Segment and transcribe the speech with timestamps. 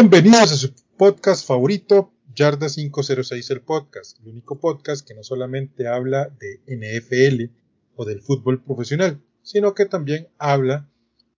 [0.00, 5.88] Bienvenidos a su podcast favorito, Yarda 506 el podcast, el único podcast que no solamente
[5.88, 7.52] habla de NFL
[7.96, 10.88] o del fútbol profesional, sino que también habla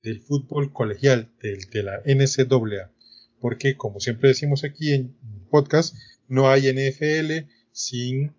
[0.04, 2.92] del fútbol colegial, de la NCAA.
[3.40, 5.16] Porque, como siempre decimos aquí en
[5.50, 5.96] podcast,
[6.28, 8.32] no hay NFL sin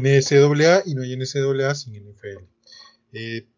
[0.00, 2.44] NCAA y no hay NCAA sin NFL.
[3.14, 3.48] Eh,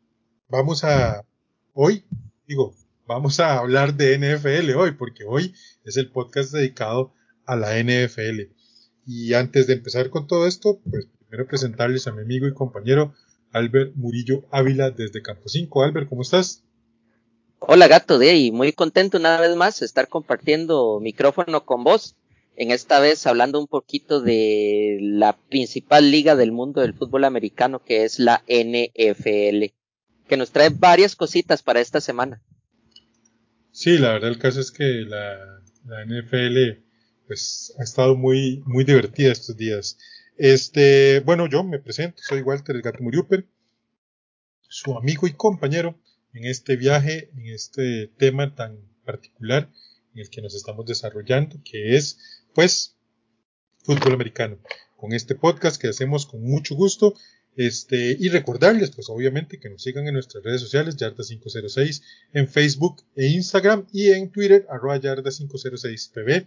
[0.48, 1.26] vamos a,
[1.74, 2.02] hoy,
[2.48, 2.74] digo,
[3.10, 5.52] vamos a hablar de NFL hoy, porque hoy
[5.84, 7.12] es el podcast dedicado
[7.44, 8.52] a la NFL.
[9.04, 13.12] Y antes de empezar con todo esto, pues primero presentarles a mi amigo y compañero
[13.50, 15.82] Albert Murillo Ávila desde Campo 5.
[15.82, 16.62] Albert, ¿cómo estás?
[17.58, 22.14] Hola gato de ahí, muy contento una vez más estar compartiendo micrófono con vos.
[22.54, 27.82] En esta vez hablando un poquito de la principal liga del mundo del fútbol americano
[27.82, 29.64] que es la NFL,
[30.28, 32.40] que nos trae varias cositas para esta semana.
[33.80, 36.84] Sí, la verdad el caso es que la, la NFL
[37.26, 39.96] pues ha estado muy, muy divertida estos días.
[40.36, 43.46] Este, bueno, yo me presento, soy Walter el Gato Muriuper,
[44.68, 45.98] su amigo y compañero
[46.34, 49.70] en este viaje, en este tema tan particular
[50.12, 52.18] en el que nos estamos desarrollando, que es,
[52.54, 52.98] pues,
[53.82, 54.58] fútbol americano.
[54.98, 57.14] Con este podcast que hacemos con mucho gusto
[57.56, 62.02] este, y recordarles, pues obviamente, que nos sigan en nuestras redes sociales, Yarda506,
[62.32, 66.46] en Facebook e Instagram y en Twitter, arroba Yarda506pb.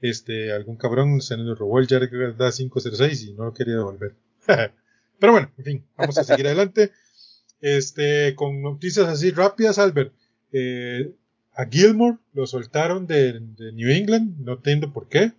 [0.00, 4.14] Este, algún cabrón se nos robó el Yarda506 y no lo quería devolver.
[5.18, 6.92] Pero bueno, en fin, vamos a seguir adelante.
[7.60, 10.12] Este, con noticias así rápidas, Albert.
[10.52, 11.14] Eh,
[11.54, 15.32] a Gilmore lo soltaron de, de New England, no entiendo por qué.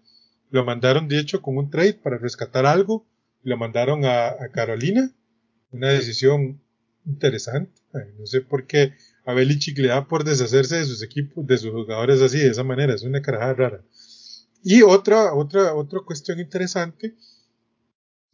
[0.49, 3.05] Lo mandaron, de hecho, con un trade para rescatar algo
[3.45, 5.11] lo mandaron a, Carolina.
[5.71, 6.61] Una decisión
[7.05, 7.71] interesante.
[8.17, 8.93] no sé por qué
[9.25, 12.63] a Belichick le da por deshacerse de sus equipos, de sus jugadores así, de esa
[12.63, 12.93] manera.
[12.93, 13.83] Es una carajada rara.
[14.63, 17.15] Y otra, otra, otra cuestión interesante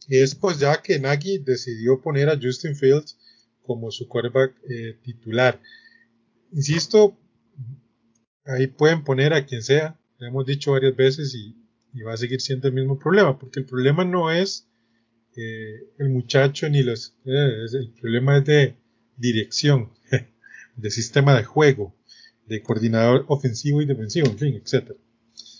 [0.08, 3.18] es pues ya que Nagy decidió poner a Justin Fields
[3.62, 5.60] como su quarterback eh, titular.
[6.52, 7.18] Insisto,
[8.46, 11.54] ahí pueden poner a quien sea, lo hemos dicho varias veces y
[12.02, 14.66] va a seguir siendo el mismo problema, porque el problema no es
[15.36, 17.16] eh, el muchacho ni los...
[17.24, 18.76] Eh, el problema es de
[19.16, 19.92] dirección,
[20.76, 21.94] de sistema de juego,
[22.46, 24.92] de coordinador ofensivo y defensivo, en fin, etc.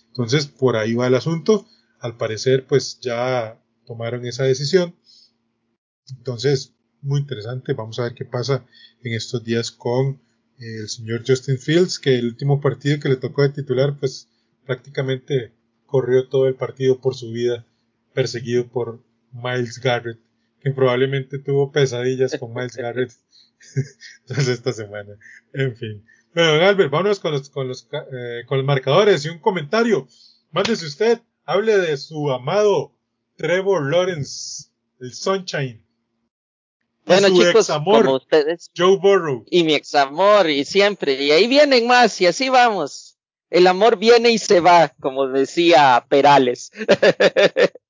[0.07, 1.67] Entonces, por ahí va el asunto.
[1.99, 4.95] Al parecer, pues ya tomaron esa decisión.
[6.09, 7.73] Entonces, muy interesante.
[7.73, 8.65] Vamos a ver qué pasa
[9.03, 10.21] en estos días con
[10.59, 14.29] el señor Justin Fields, que el último partido que le tocó de titular, pues
[14.65, 15.53] prácticamente
[15.85, 17.65] corrió todo el partido por su vida,
[18.13, 19.03] perseguido por
[19.33, 20.19] Miles Garrett,
[20.61, 23.11] que probablemente tuvo pesadillas con Miles Garrett
[24.29, 25.17] esta semana.
[25.53, 26.05] En fin.
[26.33, 30.07] Bueno, Albert, vámonos con los, con los, eh, con los marcadores y un comentario.
[30.51, 32.93] Mándese usted, hable de su amado
[33.35, 35.83] Trevor Lawrence, el Sunshine.
[37.05, 38.71] Bueno, chicos, como ustedes.
[38.75, 39.45] Joe Burrow.
[39.49, 41.21] Y mi ex amor, y siempre.
[41.21, 43.17] Y ahí vienen más, y así vamos.
[43.49, 46.71] El amor viene y se va, como decía Perales.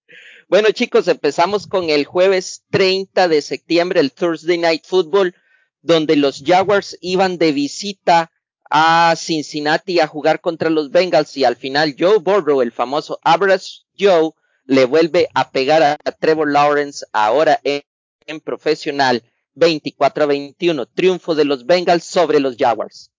[0.49, 5.35] Bueno, chicos, empezamos con el jueves 30 de septiembre, el Thursday Night Football,
[5.81, 8.31] donde los Jaguars iban de visita
[8.69, 13.83] a Cincinnati a jugar contra los Bengals y al final Joe Burrow, el famoso Average
[13.97, 14.31] Joe,
[14.65, 17.83] le vuelve a pegar a Trevor Lawrence ahora en,
[18.25, 19.23] en profesional
[19.55, 23.11] 24 a 21, triunfo de los Bengals sobre los Jaguars.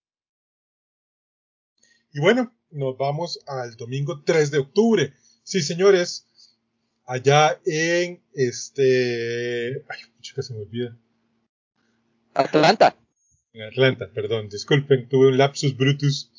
[2.13, 5.13] Y bueno, nos vamos al domingo 3 de octubre.
[5.43, 6.27] Sí, señores,
[7.07, 9.85] allá en este.
[9.89, 10.97] Ay, chica, se me olvida.
[12.35, 12.97] Atlanta.
[13.53, 16.31] En Atlanta, perdón, disculpen, tuve un lapsus brutus.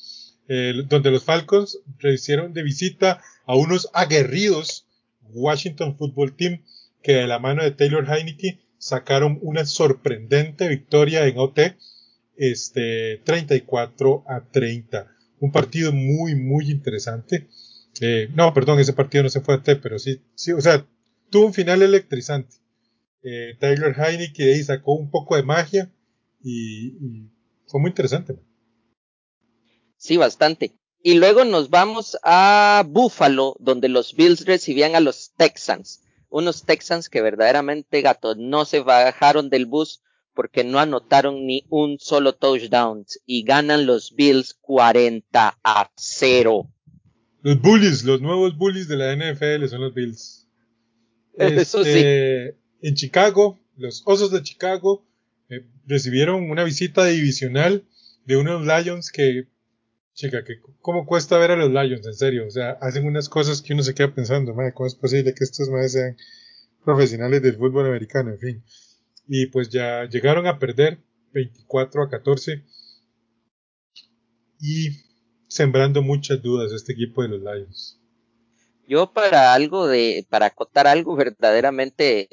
[0.48, 4.86] donde los Falcons hicieron de visita a unos aguerridos
[5.32, 6.62] Washington Football Team
[7.02, 11.76] que de la mano de Taylor Heineke sacaron una sorprendente victoria en OT,
[12.36, 15.06] este 34 a 30.
[15.38, 17.48] Un partido muy, muy interesante.
[18.00, 20.86] Eh, no, perdón, ese partido no se fue a T, pero sí, sí, o sea,
[21.30, 22.56] tuvo un final electrizante.
[23.22, 25.90] Eh, Tyler Heineke ahí sacó un poco de magia
[26.42, 26.92] y,
[27.66, 28.38] fue muy interesante.
[29.96, 30.76] Sí, bastante.
[31.02, 36.02] Y luego nos vamos a Buffalo, donde los Bills recibían a los Texans.
[36.28, 40.02] Unos Texans que verdaderamente, gato, no se bajaron del bus
[40.34, 46.68] porque no anotaron ni un solo touchdown y ganan los Bills 40 a 0.
[47.46, 50.48] Los bullies, los nuevos bullies de la NFL son los Bills.
[51.38, 51.90] Eso sí.
[51.90, 55.06] Este, en Chicago, los Osos de Chicago
[55.48, 57.84] eh, recibieron una visita divisional
[58.24, 59.46] de unos Lions que,
[60.12, 62.48] chica, que cómo cuesta ver a los Lions, en serio.
[62.48, 65.44] O sea, hacen unas cosas que uno se queda pensando, madre, ¿cómo es posible que
[65.44, 66.16] estos madres sean
[66.84, 68.32] profesionales del fútbol americano?
[68.32, 68.64] En fin.
[69.28, 70.98] Y pues ya llegaron a perder
[71.32, 72.64] 24 a 14
[74.58, 75.05] y
[75.48, 77.98] sembrando muchas dudas este equipo de los Lions.
[78.88, 82.28] Yo para algo de, para acotar algo verdaderamente,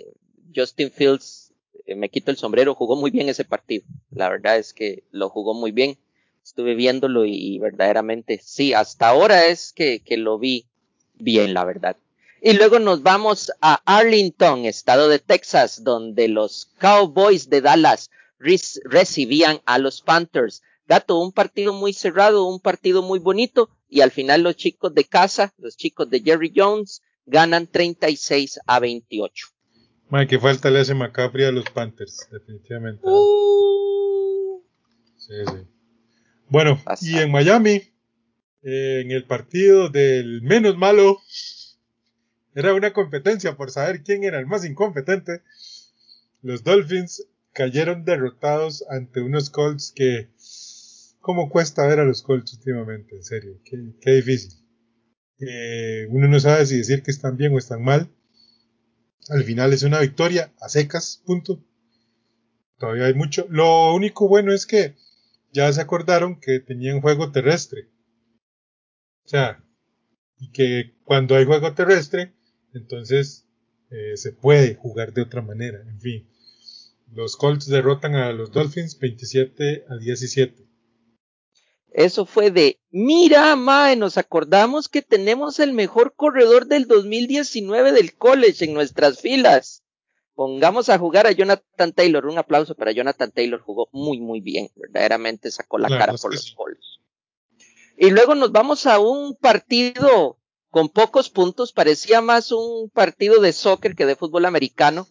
[0.55, 1.51] Justin Fields,
[1.85, 3.85] eh, me quito el sombrero, jugó muy bien ese partido.
[4.11, 5.97] La verdad es que lo jugó muy bien.
[6.43, 10.67] Estuve viéndolo y, verdaderamente sí, hasta ahora es que, que lo vi
[11.15, 11.95] bien, la verdad.
[12.41, 18.11] Y luego nos vamos a Arlington, estado de Texas, donde los Cowboys de Dallas
[18.83, 20.61] recibían a los Panthers.
[21.09, 25.53] Un partido muy cerrado, un partido muy bonito, y al final los chicos de casa,
[25.57, 29.47] los chicos de Jerry Jones, ganan 36 a 28.
[30.09, 33.01] Madre, que falta le hace McCaffrey a los Panthers, definitivamente.
[33.03, 34.61] Uh.
[35.17, 35.67] Sí, sí.
[36.49, 37.81] Bueno, y en Miami,
[38.61, 41.19] eh, en el partido del menos malo,
[42.53, 45.41] era una competencia por saber quién era el más incompetente.
[46.43, 50.29] Los Dolphins cayeron derrotados ante unos Colts que...
[51.23, 53.15] ¿Cómo cuesta ver a los Colts últimamente?
[53.15, 54.59] En serio, qué, difícil.
[55.39, 58.13] Eh, uno no sabe si decir que están bien o están mal.
[59.29, 61.63] Al final es una victoria a secas, punto.
[62.77, 63.47] Todavía hay mucho.
[63.49, 64.97] Lo único bueno es que
[65.53, 67.87] ya se acordaron que tenían juego terrestre.
[69.23, 69.63] O sea,
[70.39, 72.33] y que cuando hay juego terrestre,
[72.73, 73.47] entonces
[73.91, 75.83] eh, se puede jugar de otra manera.
[75.87, 76.29] En fin,
[77.13, 80.72] los Colts derrotan a los Dolphins 27 a 17.
[81.93, 88.15] Eso fue de, mira, Mae, nos acordamos que tenemos el mejor corredor del 2019 del
[88.15, 89.83] college en nuestras filas.
[90.33, 92.25] Pongamos a jugar a Jonathan Taylor.
[92.25, 93.61] Un aplauso para Jonathan Taylor.
[93.61, 94.69] Jugó muy, muy bien.
[94.75, 96.99] Verdaderamente sacó la cara por los Colts.
[97.95, 100.39] Y luego nos vamos a un partido
[100.71, 105.07] con pocos puntos, parecía más un partido de soccer que de fútbol americano.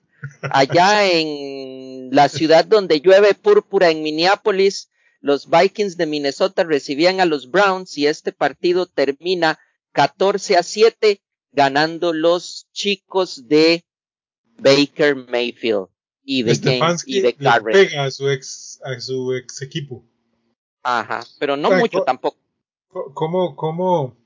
[0.50, 4.90] Allá en la ciudad donde llueve púrpura en Minneapolis,
[5.22, 9.58] los Vikings de Minnesota recibían a los Browns y este partido termina
[9.92, 11.22] 14 a 7
[11.52, 13.84] ganando los chicos de
[14.58, 15.86] Baker Mayfield
[16.24, 20.04] y de James y de pega a su ex a su ex equipo.
[20.82, 22.38] Ajá, pero no mucho tampoco.
[23.14, 24.16] ¿Cómo cómo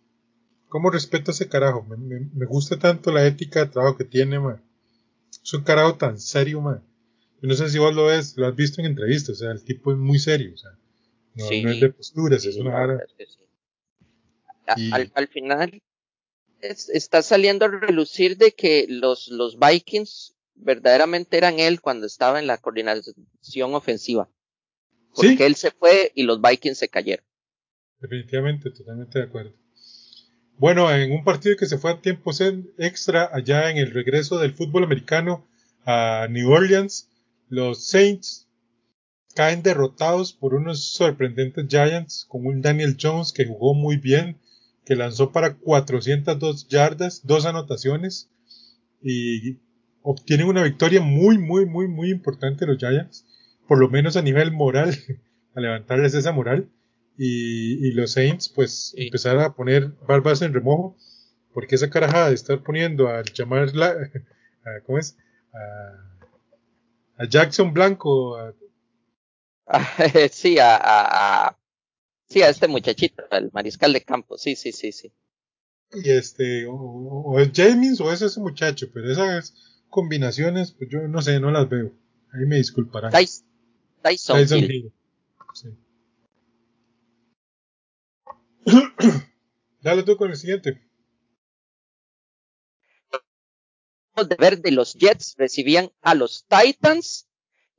[0.69, 1.85] ¿Cómo respeto a ese carajo?
[1.85, 4.63] Me, gusta tanto la ética de trabajo que tiene, man.
[5.43, 6.83] Es un carajo tan serio, man.
[7.41, 9.63] Yo no sé si vos lo ves, lo has visto en entrevistas, o sea, el
[9.63, 10.73] tipo es muy serio, o sea,
[11.37, 13.07] no, es de posturas, es una vara.
[15.15, 15.83] al, final
[16.61, 22.47] está saliendo a relucir de que los, los Vikings verdaderamente eran él cuando estaba en
[22.47, 24.29] la coordinación ofensiva.
[25.15, 27.25] Porque él se fue y los Vikings se cayeron.
[28.01, 29.55] Definitivamente, totalmente de acuerdo.
[30.59, 32.33] Bueno, en un partido que se fue a tiempo
[32.79, 35.47] extra allá en el regreso del fútbol americano
[35.85, 37.11] a New Orleans,
[37.49, 38.46] los Saints
[39.37, 44.39] caen derrotados por unos sorprendentes Giants con un Daniel Jones que jugó muy bien,
[44.87, 48.31] que lanzó para 402 yardas, dos anotaciones
[49.03, 49.59] y
[50.01, 53.27] obtienen una victoria muy, muy, muy, muy importante los Giants,
[53.69, 54.97] por lo menos a nivel moral,
[55.55, 56.71] a levantarles esa moral
[57.19, 60.97] y, los Saints pues empezaron a poner barbas en remojo
[61.53, 63.89] porque esa carajada de estar poniendo al llamar la,
[64.65, 65.19] a, ¿cómo es?
[67.19, 68.39] A, Jackson Blanco
[70.31, 71.59] sí a, a,
[72.29, 75.13] sí a este muchachito el mariscal de campo sí sí sí sí
[75.93, 81.23] y este o, es James o es ese muchacho pero esas combinaciones pues yo no
[81.23, 81.93] sé no las veo
[82.33, 83.47] ahí me disculparán Tyson,
[84.03, 84.93] Tyson, Hill.
[85.53, 85.69] Sí.
[89.81, 90.83] Dale tú con el siguiente.
[94.17, 97.26] De ver de los Jets recibían a los Titans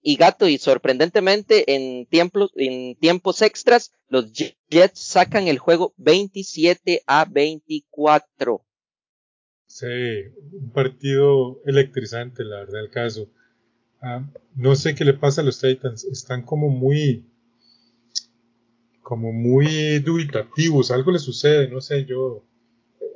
[0.08, 7.04] y gato y sorprendentemente en tiempos, en tiempos extras los Jets sacan el juego 27
[7.06, 8.66] a 24.
[9.66, 9.86] Sí,
[10.54, 13.28] un partido electrizante, la verdad, el caso.
[14.02, 17.26] Ah, no sé qué le pasa a los Titans, están como muy
[19.02, 22.46] como muy dubitativos, algo le sucede, no sé, yo,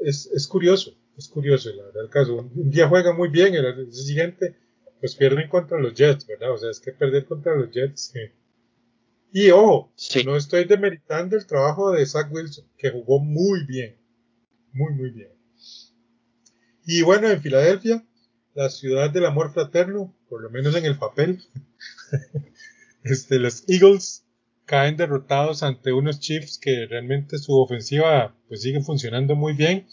[0.02, 3.64] es, es curioso, es curioso, la verdad, el caso, un día juegan muy bien, el,
[3.66, 4.58] el siguiente,
[5.02, 6.54] pues pierden contra los Jets, ¿verdad?
[6.54, 8.34] O sea, es que perder contra los Jets, eh.
[9.34, 10.24] y ojo, Sí.
[10.24, 13.98] no estoy demeritando el trabajo de Zach Wilson, que jugó muy bien,
[14.72, 15.30] muy, muy bien.
[16.86, 18.06] Y bueno, en Filadelfia,
[18.54, 21.44] la ciudad del amor fraterno, por lo menos en el papel,
[23.04, 24.26] este, los Eagles
[24.66, 29.88] caen derrotados ante unos Chiefs que realmente su ofensiva pues sigue funcionando muy bien,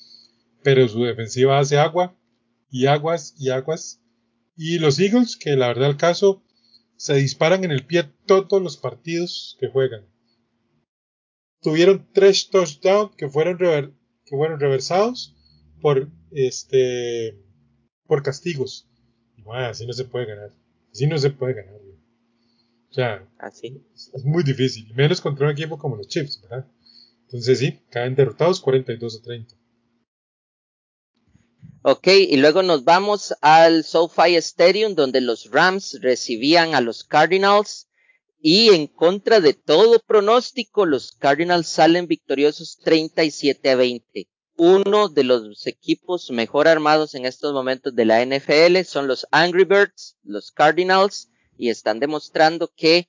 [0.63, 2.15] pero su defensiva hace agua
[2.71, 4.01] y aguas y aguas.
[4.61, 6.43] Y los Eagles, que la verdad el caso,
[6.97, 10.05] se disparan en el pie todos los partidos que juegan.
[11.63, 13.93] Tuvieron tres touchdowns que fueron, rever-
[14.25, 15.35] que fueron reversados
[15.81, 17.39] por este
[18.07, 18.89] por castigos.
[19.37, 20.51] Y, mae, así no se puede ganar.
[20.93, 21.75] Así no se puede ganar.
[21.81, 21.97] güey.
[22.91, 23.81] O sea, Así.
[23.95, 26.67] es es muy difícil, menos contra un equipo como los Chiefs, ¿verdad?
[27.27, 29.55] Entonces sí, caen derrotados 42 a 30.
[31.91, 37.89] Ok, y luego nos vamos al SoFi Stadium donde los Rams recibían a los Cardinals
[38.43, 44.29] y en contra de todo pronóstico los Cardinals salen victoriosos 37 a 20.
[44.59, 49.65] Uno de los equipos mejor armados en estos momentos de la NFL son los Angry
[49.65, 53.09] Birds, los Cardinals, y están demostrando que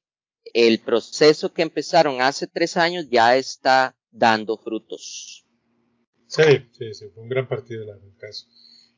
[0.53, 5.45] el proceso que empezaron hace tres años ya está dando frutos.
[6.27, 6.43] Sí,
[6.77, 8.45] sí, sí, fue un gran partido verdad, el caso.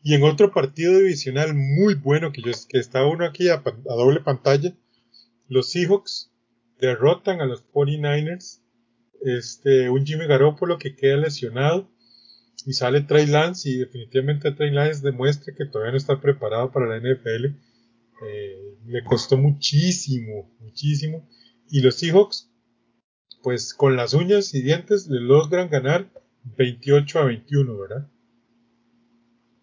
[0.03, 4.21] Y en otro partido divisional muy bueno que yo que está uno aquí a, doble
[4.21, 4.75] pantalla,
[5.47, 6.31] los Seahawks
[6.79, 8.61] derrotan a los 49ers.
[9.23, 11.91] Este, un Jimmy Garoppolo que queda lesionado
[12.65, 16.87] y sale Trey Lance y definitivamente Trey Lance demuestra que todavía no está preparado para
[16.87, 17.45] la NFL.
[18.25, 21.27] Eh, le costó muchísimo, muchísimo.
[21.69, 22.51] Y los Seahawks,
[23.43, 26.09] pues con las uñas y dientes le logran ganar
[26.57, 28.07] 28 a 21, ¿verdad?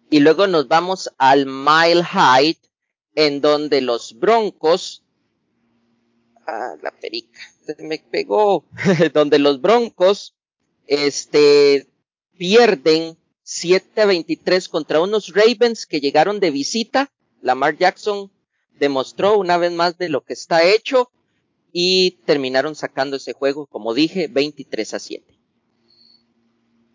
[0.09, 2.57] Y luego nos vamos al Mile High,
[3.15, 5.03] en donde los Broncos,
[6.47, 8.65] ah, la perica, se me pegó,
[9.13, 10.35] donde los Broncos,
[10.87, 11.87] este,
[12.37, 17.11] pierden 7 a 23 contra unos Ravens que llegaron de visita.
[17.41, 18.31] Lamar Jackson
[18.79, 21.11] demostró una vez más de lo que está hecho
[21.71, 25.39] y terminaron sacando ese juego, como dije, 23 a 7.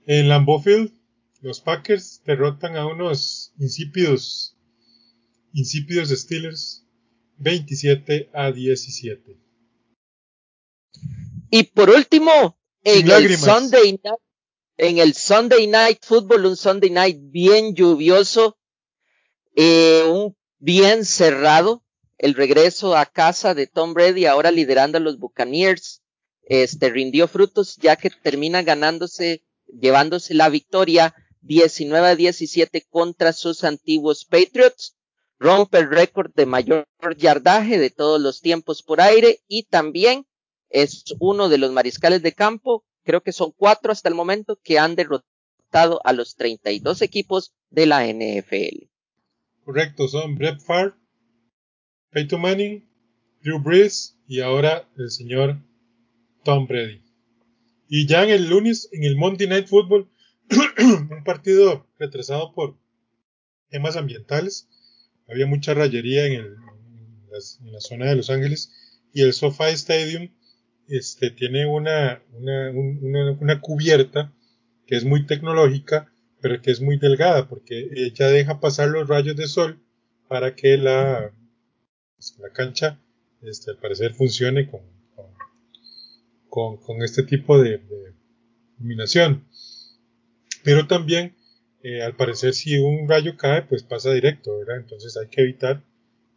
[0.06, 0.92] En Lambeau Field,
[1.44, 4.56] los Packers derrotan a unos insípidos,
[5.52, 6.86] insípidos Steelers
[7.36, 9.36] 27 a 17.
[11.50, 13.36] Y por último, en el.
[13.36, 14.20] Sunday Night,
[14.78, 18.56] en el Sunday Night Football, un Sunday Night bien lluvioso,
[19.54, 21.84] eh, un bien cerrado,
[22.16, 26.02] el regreso a casa de Tom Brady, ahora liderando a los Buccaneers,
[26.44, 33.64] este rindió frutos ya que termina ganándose, llevándose la victoria 19 a 17 contra sus
[33.64, 34.96] antiguos Patriots,
[35.38, 36.86] rompe el récord de mayor
[37.18, 40.26] yardaje de todos los tiempos por aire y también
[40.70, 44.78] es uno de los mariscales de campo, creo que son cuatro hasta el momento, que
[44.78, 48.86] han derrotado a los 32 equipos de la NFL.
[49.64, 50.94] Correcto, son Brett Favre,
[52.10, 52.88] Peyton Manning,
[53.42, 55.58] Drew Brees y ahora el señor
[56.42, 57.02] Tom Brady.
[57.88, 60.08] Y ya en el lunes, en el Monday Night Football,
[60.78, 62.76] un partido retrasado por
[63.68, 64.68] temas ambientales.
[65.28, 66.56] Había mucha rayería en,
[67.64, 68.72] la zona de Los Ángeles
[69.12, 70.30] y el SoFi Stadium
[70.88, 74.32] este, tiene una, una, un- una, cubierta
[74.86, 79.36] que es muy tecnológica, pero que es muy delgada porque ella deja pasar los rayos
[79.36, 79.80] de sol
[80.28, 81.32] para que la,
[82.16, 83.00] pues, la cancha
[83.42, 84.80] este, al parecer funcione con,
[86.48, 87.80] con, con, este tipo de
[88.78, 89.46] iluminación.
[90.64, 91.36] Pero también,
[91.82, 94.78] eh, al parecer, si un rayo cae, pues pasa directo, ¿verdad?
[94.78, 95.84] Entonces hay que evitar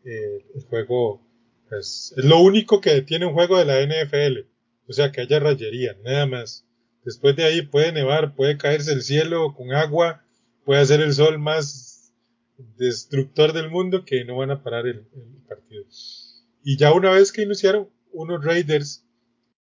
[0.04, 1.22] eh, el juego.
[1.70, 4.46] Pues, es lo único que detiene un juego de la NFL.
[4.88, 6.66] O sea, que haya rayería, nada más.
[7.04, 10.24] Después de ahí puede nevar, puede caerse el cielo con agua,
[10.66, 12.14] puede hacer el sol más
[12.78, 15.86] destructor del mundo que no van a parar el, el partido.
[16.64, 19.06] Y ya una vez que iniciaron, unos Raiders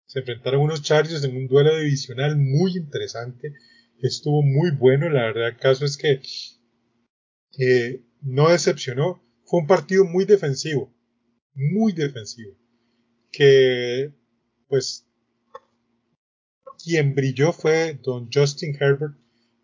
[0.05, 3.53] se enfrentaron unos Chargers en un duelo divisional muy interesante.
[4.03, 6.19] Estuvo muy bueno, la verdad, el caso es que
[7.57, 9.23] eh, no decepcionó.
[9.45, 10.93] Fue un partido muy defensivo,
[11.53, 12.51] muy defensivo.
[13.31, 14.11] Que,
[14.67, 15.07] pues,
[16.83, 19.15] quien brilló fue don Justin Herbert,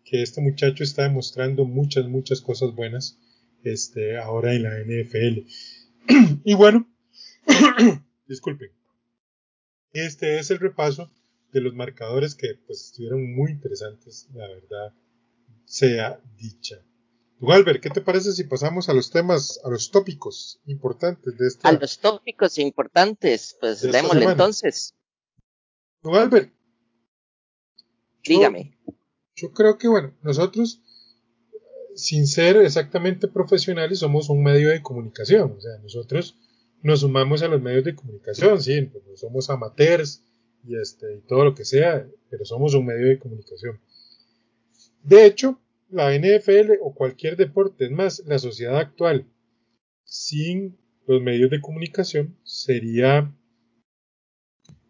[0.04, 3.18] que este muchacho está demostrando muchas, muchas cosas buenas
[3.62, 5.40] este, ahora en la NFL.
[6.44, 6.90] y bueno,
[8.26, 8.70] disculpen.
[9.92, 11.12] Este es el repaso
[11.52, 14.94] de los marcadores que pues estuvieron muy interesantes, la verdad,
[15.64, 16.84] sea dicha.
[17.42, 21.68] Albert, ¿qué te parece si pasamos a los temas, a los tópicos importantes de esta
[21.68, 24.94] A los tópicos importantes, pues démosle entonces.
[26.02, 26.52] Don Albert.
[28.22, 28.78] Dígame.
[29.34, 30.82] Yo creo que, bueno, nosotros,
[31.94, 35.54] sin ser exactamente profesionales, somos un medio de comunicación.
[35.56, 36.36] O sea, nosotros
[36.82, 40.22] nos sumamos a los medios de comunicación, sí, pues somos amateurs
[40.64, 43.80] y, este, y todo lo que sea, pero somos un medio de comunicación.
[45.02, 45.58] De hecho,
[45.90, 49.26] la NFL o cualquier deporte, es más, la sociedad actual,
[50.04, 50.76] sin
[51.06, 53.34] los medios de comunicación, sería,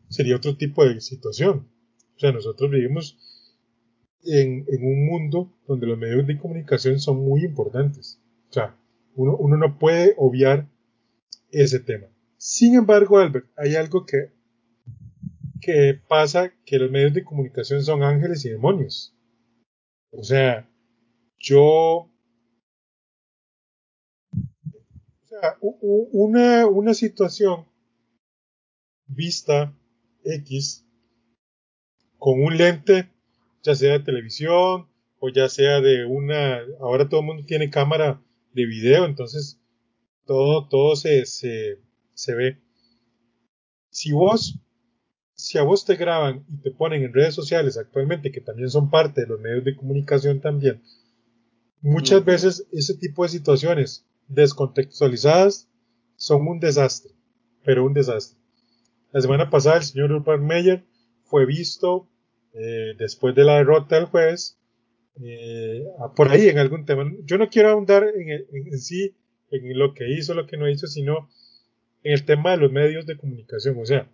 [0.08, 1.68] sería otro tipo de situación.
[2.16, 3.18] O sea, nosotros vivimos
[4.24, 8.20] en, un mundo donde los medios de comunicación son muy importantes.
[8.50, 8.76] O sea,
[9.14, 10.68] uno, uno no puede obviar
[11.50, 12.06] ese tema.
[12.36, 14.32] Sin embargo, Albert, hay algo que,
[15.60, 19.14] que pasa que los medios de comunicación son ángeles y demonios.
[20.12, 20.68] O sea,
[21.38, 22.10] yo, o
[25.26, 27.66] sea, una, una situación
[29.06, 29.74] vista
[30.24, 30.86] X
[32.18, 33.10] con un lente,
[33.62, 34.88] ya sea de televisión
[35.18, 39.60] o ya sea de una, ahora todo el mundo tiene cámara de video, entonces
[40.26, 41.78] todo, todo se, se,
[42.14, 42.62] se ve.
[43.90, 44.58] Si vos,
[45.42, 48.90] si a vos te graban y te ponen en redes sociales actualmente, que también son
[48.90, 50.80] parte de los medios de comunicación también,
[51.82, 55.68] Muchas veces ese tipo de situaciones descontextualizadas
[56.16, 57.12] son un desastre,
[57.64, 58.38] pero un desastre.
[59.12, 60.84] La semana pasada el señor Urban Meyer
[61.24, 62.06] fue visto
[62.52, 64.58] eh, después de la derrota del jueves
[65.22, 67.10] eh, por ahí en algún tema.
[67.24, 69.14] Yo no quiero ahondar en, en, sí
[69.50, 71.30] en lo que hizo, lo que no hizo, sino
[72.02, 73.78] en el tema de los medios de comunicación.
[73.80, 74.06] O sea,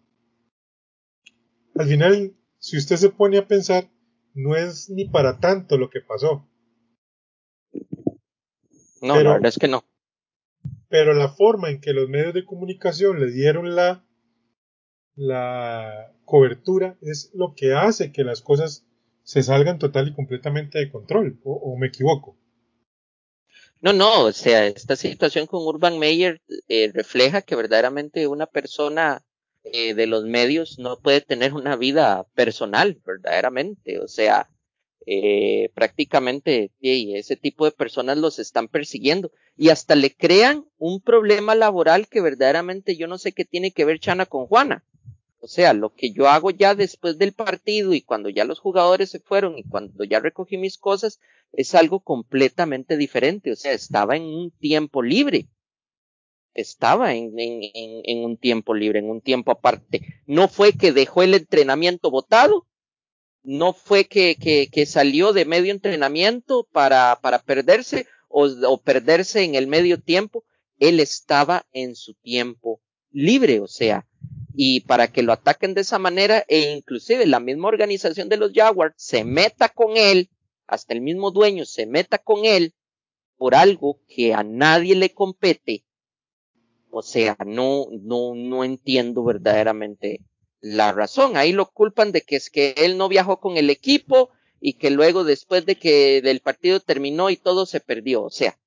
[1.79, 3.91] al final, si usted se pone a pensar,
[4.35, 6.49] no es ni para tanto lo que pasó.
[9.03, 9.85] No, pero, la verdad es que no.
[10.89, 14.05] Pero la forma en que los medios de comunicación le dieron la,
[15.15, 18.87] la cobertura es lo que hace que las cosas
[19.23, 22.39] se salgan total y completamente de control, o, me equivoco.
[23.81, 29.25] No, no, o sea, esta situación con Urban Meyer eh, refleja que verdaderamente una persona
[29.73, 34.49] eh, de los medios no puede tener una vida personal, verdaderamente, o sea,
[35.07, 41.55] eh, prácticamente ese tipo de personas los están persiguiendo y hasta le crean un problema
[41.55, 44.85] laboral que verdaderamente yo no sé qué tiene que ver Chana con Juana.
[45.39, 49.11] O sea, lo que yo hago ya después del partido y cuando ya los jugadores
[49.11, 51.21] se fueron y cuando ya recogí mis cosas
[51.53, 53.53] es algo completamente diferente.
[53.53, 55.47] O sea, estaba en un tiempo libre.
[56.57, 57.35] Estaba en,
[58.25, 60.23] un tiempo libre, en un tiempo aparte.
[60.27, 62.67] No fue que dejó el entrenamiento votado,
[63.43, 69.67] no fue que, salió de medio entrenamiento para, para perderse o, o, perderse en el
[69.67, 70.45] medio tiempo,
[70.79, 74.07] él estaba en su tiempo libre, o sea,
[74.55, 78.53] y para que lo ataquen de esa manera e inclusive la misma organización de los
[78.55, 80.31] Jaguars se meta con él,
[80.67, 82.75] hasta el mismo dueño se meta con él
[83.37, 85.85] por algo que a nadie le compete,
[86.99, 90.21] o sea, no, no, no entiendo verdaderamente
[90.61, 91.37] la razón.
[91.37, 94.31] Ahí lo culpan de que es que él no viajó con el equipo
[94.61, 98.23] y que luego después de que el partido terminó y todo se perdió.
[98.23, 98.59] O sea,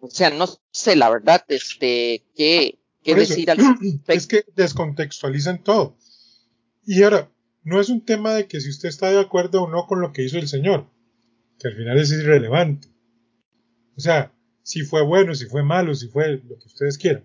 [0.00, 4.12] o sea, no sé la verdad, este, qué, qué decir al respecto.
[4.12, 5.96] Es que descontextualizan todo.
[6.86, 7.30] Y ahora,
[7.64, 10.12] no es un tema de que si usted está de acuerdo o no con lo
[10.12, 10.88] que hizo el señor,
[11.58, 12.88] que al final es irrelevante.
[13.96, 14.32] O sea,
[14.66, 17.24] si fue bueno, si fue malo, si fue lo que ustedes quieran.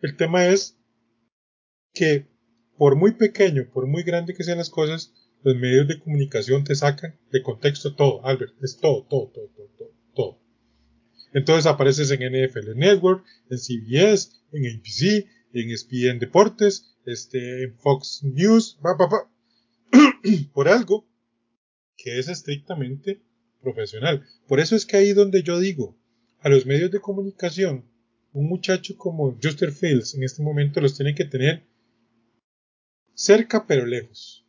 [0.00, 0.78] El tema es
[1.92, 2.28] que
[2.76, 6.76] por muy pequeño, por muy grande que sean las cosas, los medios de comunicación te
[6.76, 10.40] sacan de contexto todo, Albert, es todo, todo, todo, todo, todo.
[11.32, 18.22] Entonces apareces en NFL Network, en CBS, en ABC, en ESPN Deportes, este, en Fox
[18.22, 18.78] News,
[20.52, 21.08] por algo
[21.96, 23.20] que es estrictamente
[23.60, 24.26] profesional.
[24.46, 25.96] Por eso es que ahí donde yo digo,
[26.40, 27.84] a los medios de comunicación,
[28.32, 31.64] un muchacho como Justin Fields en este momento los tiene que tener
[33.14, 34.44] cerca pero lejos.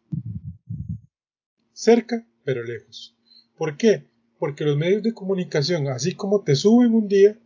[1.73, 3.15] Cerca pero lejos.
[3.57, 4.05] ¿Por qué?
[4.37, 7.37] Porque los medios de comunicación, así como te suben un día,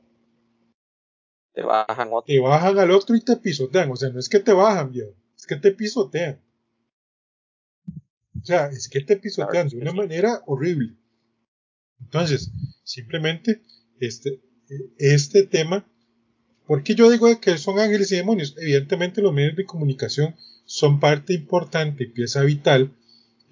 [1.53, 2.23] te bajan, otro.
[2.25, 3.91] te bajan al otro y te pisotean.
[3.91, 6.39] O sea, no es que te bajan, viejo, es que te pisotean.
[8.41, 10.95] O sea, es que te pisotean de una manera horrible.
[11.99, 12.51] Entonces,
[12.83, 13.61] simplemente
[13.99, 14.41] este,
[14.97, 15.85] este tema
[16.65, 18.55] ¿Por qué yo digo que son ángeles y demonios?
[18.57, 22.93] Evidentemente los medios de comunicación son parte importante y pieza vital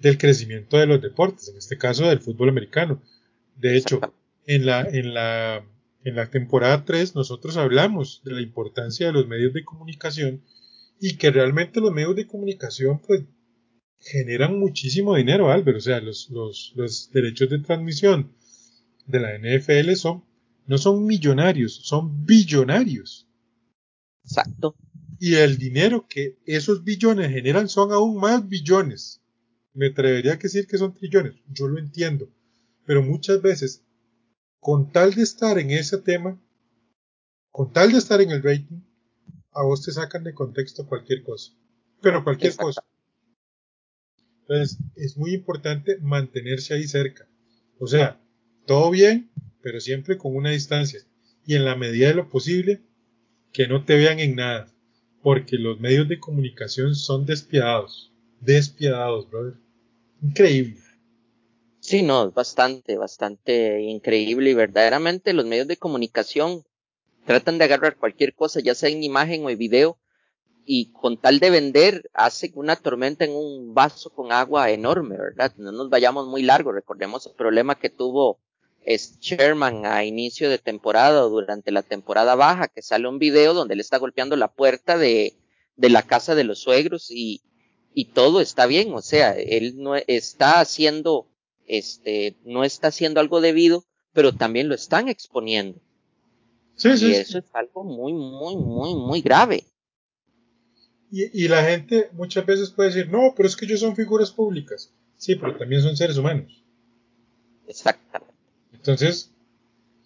[0.00, 3.02] del crecimiento de los deportes, en este caso del fútbol americano.
[3.56, 4.00] De hecho,
[4.46, 5.64] en la, en la,
[6.04, 10.42] en la temporada 3 nosotros hablamos de la importancia de los medios de comunicación
[10.98, 13.22] y que realmente los medios de comunicación pues
[14.02, 15.78] generan muchísimo dinero, Albert.
[15.78, 18.32] O sea, los, los, los derechos de transmisión
[19.06, 20.24] de la NFL son,
[20.66, 23.28] no son millonarios, son billonarios.
[24.24, 24.76] Exacto.
[25.18, 29.20] Y el dinero que esos billones generan son aún más billones.
[29.74, 31.34] Me atrevería a decir que son trillones.
[31.48, 32.28] Yo lo entiendo.
[32.84, 33.84] Pero muchas veces,
[34.58, 36.40] con tal de estar en ese tema,
[37.50, 38.80] con tal de estar en el rating,
[39.52, 41.52] a vos te sacan de contexto cualquier cosa.
[42.00, 42.82] Pero cualquier cosa.
[44.42, 47.26] Entonces, es muy importante mantenerse ahí cerca.
[47.78, 48.20] O sea,
[48.66, 49.30] todo bien,
[49.62, 51.00] pero siempre con una distancia.
[51.46, 52.80] Y en la medida de lo posible,
[53.52, 54.68] que no te vean en nada.
[55.22, 58.12] Porque los medios de comunicación son despiadados.
[58.40, 59.54] Despiadados, brother.
[60.22, 60.80] Increíble.
[61.80, 66.62] Sí, no, es bastante, bastante increíble y verdaderamente los medios de comunicación
[67.26, 69.98] tratan de agarrar cualquier cosa, ya sea en imagen o en video,
[70.64, 75.52] y con tal de vender hacen una tormenta en un vaso con agua enorme, ¿verdad?
[75.56, 78.38] No nos vayamos muy largo, recordemos el problema que tuvo
[78.84, 83.74] Sherman a inicio de temporada o durante la temporada baja, que sale un video donde
[83.74, 85.36] él está golpeando la puerta de,
[85.76, 87.42] de la casa de los suegros y,
[87.94, 91.28] y todo está bien, o sea, él no está haciendo,
[91.66, 95.80] este, no está haciendo algo debido, pero también lo están exponiendo.
[96.74, 99.64] Sí, y sí, eso es algo muy, muy, muy, muy grave.
[101.12, 104.30] Y, y, la gente muchas veces puede decir, no, pero es que ellos son figuras
[104.30, 104.92] públicas.
[105.16, 106.64] Sí, pero también son seres humanos.
[107.68, 108.34] Exactamente.
[108.72, 109.30] Entonces,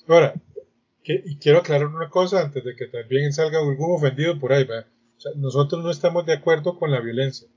[0.09, 0.35] ahora,
[1.05, 4.65] que, y quiero aclarar una cosa antes de que también salga algún ofendido por ahí.
[4.65, 7.49] O sea, nosotros no estamos de acuerdo con la violencia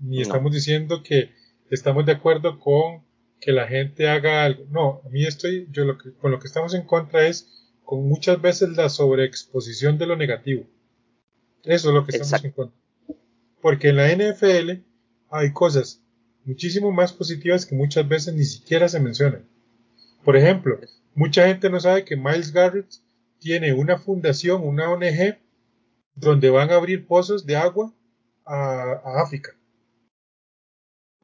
[0.00, 1.30] ni estamos diciendo que
[1.70, 3.04] estamos de acuerdo con
[3.40, 4.64] que la gente haga algo.
[4.70, 8.08] No, a mí estoy, yo lo que, con lo que estamos en contra es con
[8.08, 10.64] muchas veces la sobreexposición de lo negativo.
[11.64, 12.78] Eso es lo que estamos en contra.
[13.60, 14.82] Porque en la NFL
[15.30, 16.02] hay cosas
[16.44, 19.46] muchísimo más positivas que muchas veces ni siquiera se mencionan.
[20.24, 20.78] Por ejemplo,
[21.14, 22.92] mucha gente no sabe que Miles Garrett
[23.38, 25.38] tiene una fundación, una ONG,
[26.14, 27.92] donde van a abrir pozos de agua
[28.44, 29.54] a África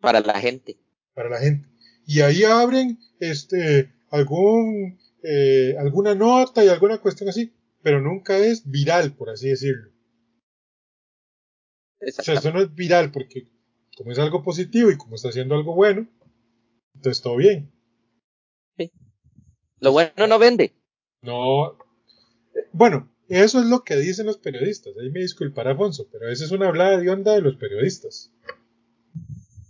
[0.06, 0.78] para la gente.
[1.14, 1.68] Para la gente.
[2.06, 8.70] Y ahí abren este algún eh, alguna nota y alguna cuestión así, pero nunca es
[8.70, 9.90] viral, por así decirlo.
[12.00, 13.48] O sea, eso no es viral porque
[13.96, 16.08] como es algo positivo y como está haciendo algo bueno,
[16.94, 17.72] entonces todo bien.
[18.76, 18.92] Sí.
[19.80, 20.74] Lo bueno no vende.
[21.22, 21.78] No.
[22.72, 24.94] Bueno, eso es lo que dicen los periodistas.
[24.98, 28.32] Ahí me disculpará Afonso, pero esa es una hablada de onda de los periodistas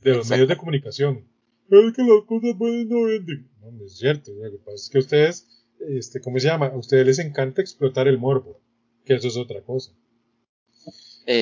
[0.02, 1.28] de los medios de comunicación.
[1.68, 3.50] Es que las cosas buenas no venden.
[3.60, 4.32] No, es cierto.
[4.32, 6.66] Lo que pasa es que ustedes, este, ¿cómo se llama?
[6.66, 8.60] A ustedes les encanta explotar el morbo,
[9.04, 9.92] que eso es otra cosa.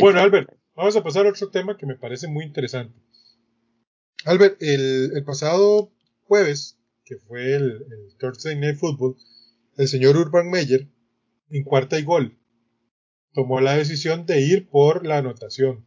[0.01, 2.99] Bueno, Albert, vamos a pasar a otro tema que me parece muy interesante.
[4.25, 5.93] Albert, el, el pasado
[6.25, 9.17] jueves, que fue el, el, Thursday Night Football,
[9.77, 10.89] el señor Urban Meyer,
[11.51, 12.39] en cuarta y gol,
[13.33, 15.85] tomó la decisión de ir por la anotación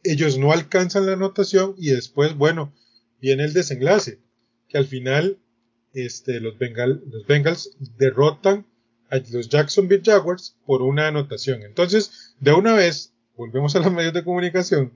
[0.04, 2.74] ellos no alcanzan la anotación y después, bueno,
[3.20, 4.20] viene el desenlace,
[4.68, 5.40] que al final
[5.94, 8.68] este, los, los Bengals derrotan
[9.10, 11.64] a los Jacksonville Jaguars por una anotación.
[11.64, 14.94] Entonces, de una vez, volvemos a los medios de comunicación,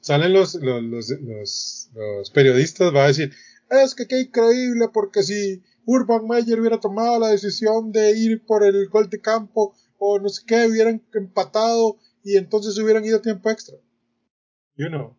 [0.00, 3.32] salen los, los, los, los periodistas, va a decir,
[3.70, 8.64] es que qué increíble, porque si Urban Meyer hubiera tomado la decisión de ir por
[8.64, 13.22] el gol de campo, o no sé qué, hubieran empatado y entonces hubieran ido a
[13.22, 13.76] tiempo extra.
[14.76, 15.16] Y uno,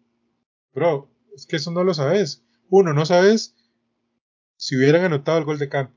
[0.74, 2.44] bro, es que eso no lo sabes.
[2.70, 3.56] Uno, no sabes
[4.58, 5.94] si hubieran anotado el gol de campo.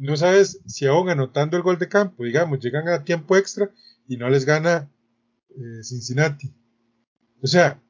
[0.00, 3.70] No sabes si aún anotando el gol de campo, digamos, llegan a tiempo extra
[4.08, 4.90] y no les gana
[5.50, 6.52] eh, Cincinnati.
[7.42, 7.82] O sea,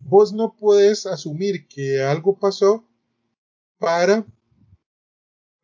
[0.00, 2.86] vos no puedes asumir que algo pasó
[3.78, 4.26] para,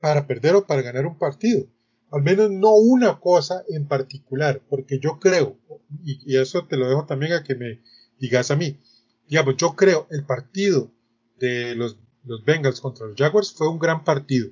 [0.01, 1.67] para perder o para ganar un partido
[2.11, 5.59] al menos no una cosa en particular, porque yo creo,
[6.03, 7.83] y, eso te lo dejo también a que me
[8.19, 8.81] digas a mí,
[9.29, 10.91] digamos, yo creo el partido
[11.39, 14.51] de los, los Bengals contra los Jaguars fue un gran partido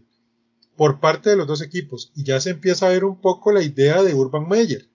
[0.76, 3.62] por parte de los dos equipos y ya se empieza a ver un poco la
[3.62, 4.88] idea de Urban Meyer.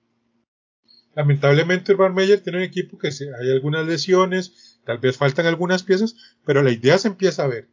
[1.15, 6.15] Lamentablemente Urban Meyer tiene un equipo que hay algunas lesiones, tal vez faltan algunas piezas,
[6.45, 7.69] pero la idea se empieza a ver.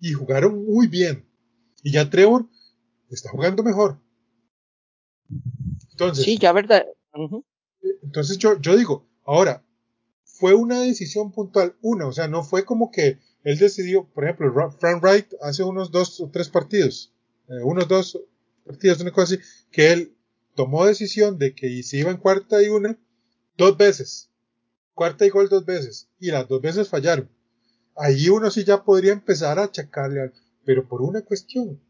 [0.00, 1.28] Y jugaron muy bien,
[1.82, 2.46] Y ya Trevor
[3.10, 3.98] está jugando mejor.
[5.90, 6.24] Entonces.
[6.24, 6.86] Sí, ya verdad.
[8.02, 9.64] Entonces yo, yo digo, ahora,
[10.24, 13.18] fue una decisión puntual, una, o sea, no fue como que
[13.48, 17.14] él decidió, por ejemplo, Frank Wright hace unos dos o tres partidos,
[17.48, 18.20] eh, unos dos
[18.62, 20.14] partidos, una cosa así, que él
[20.54, 22.98] tomó decisión de que se iba en cuarta y una
[23.56, 24.30] dos veces,
[24.92, 27.30] cuarta y gol dos veces, y las dos veces fallaron.
[27.96, 30.30] Ahí uno sí ya podría empezar a achacarle,
[30.66, 31.80] pero por una cuestión.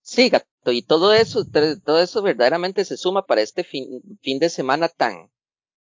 [0.00, 1.44] Sí, gato, y todo eso,
[1.84, 5.28] todo eso verdaderamente se suma para este fin, fin de semana tan,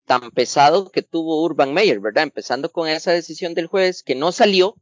[0.07, 2.25] tan pesado que tuvo Urban Meyer, ¿verdad?
[2.25, 4.77] Empezando con esa decisión del juez que no salió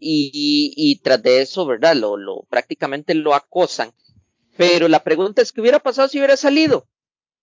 [0.00, 1.96] y, y, tras de eso, ¿verdad?
[1.96, 3.92] Lo, lo prácticamente lo acosan.
[4.56, 6.86] Pero la pregunta es qué hubiera pasado si hubiera salido.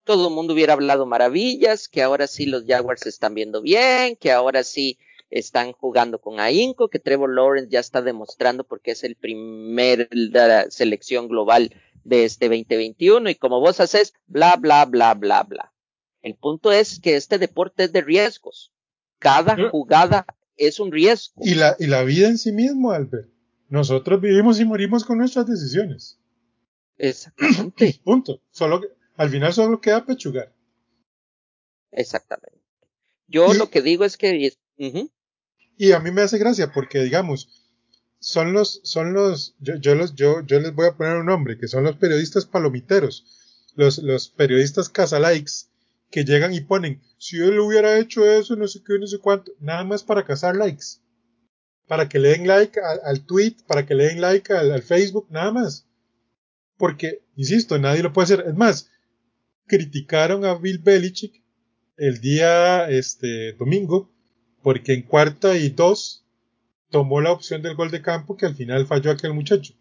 [0.03, 4.15] Todo el mundo hubiera hablado maravillas, que ahora sí los Jaguars se están viendo bien,
[4.15, 4.99] que ahora sí
[5.29, 10.09] están jugando con ahínco, que Trevor Lawrence ya está demostrando porque es el primer
[10.69, 11.73] selección global
[12.03, 15.74] de este 2021 y como vos haces, bla, bla, bla, bla, bla.
[16.25, 18.73] El punto es que este deporte es de riesgos.
[19.19, 20.25] Cada jugada
[20.57, 21.39] es un riesgo.
[21.45, 23.29] Y la, y la vida en sí mismo, Albert.
[23.69, 26.17] Nosotros vivimos y morimos con nuestras decisiones.
[26.97, 27.99] Exactamente.
[28.03, 28.41] Punto.
[28.49, 28.81] Solo
[29.17, 30.51] al final solo queda pechugar.
[31.91, 32.59] Exactamente.
[33.27, 34.51] Yo lo que digo es que.
[35.77, 37.69] Y a mí me hace gracia porque, digamos,
[38.17, 41.59] son los, son los, yo, yo, los, yo, yo les voy a poner un nombre,
[41.59, 43.25] que son los periodistas palomiteros,
[43.75, 45.67] los, los periodistas casalikes,
[46.15, 49.51] que llegan y ponen, si él hubiera hecho eso, no sé qué, no sé cuánto,
[49.59, 51.01] nada más para cazar likes.
[51.89, 55.51] Para que le den like al, tweet, para que le den like al, Facebook, nada
[55.51, 55.85] más.
[56.77, 58.45] Porque, insisto, nadie lo puede hacer.
[58.47, 58.89] Es más,
[59.67, 61.43] criticaron a Bill Belichick
[61.97, 64.09] el día este domingo
[64.63, 66.25] porque en cuarta y dos
[66.91, 69.73] tomó la opción del gol de campo que al final falló aquel muchacho.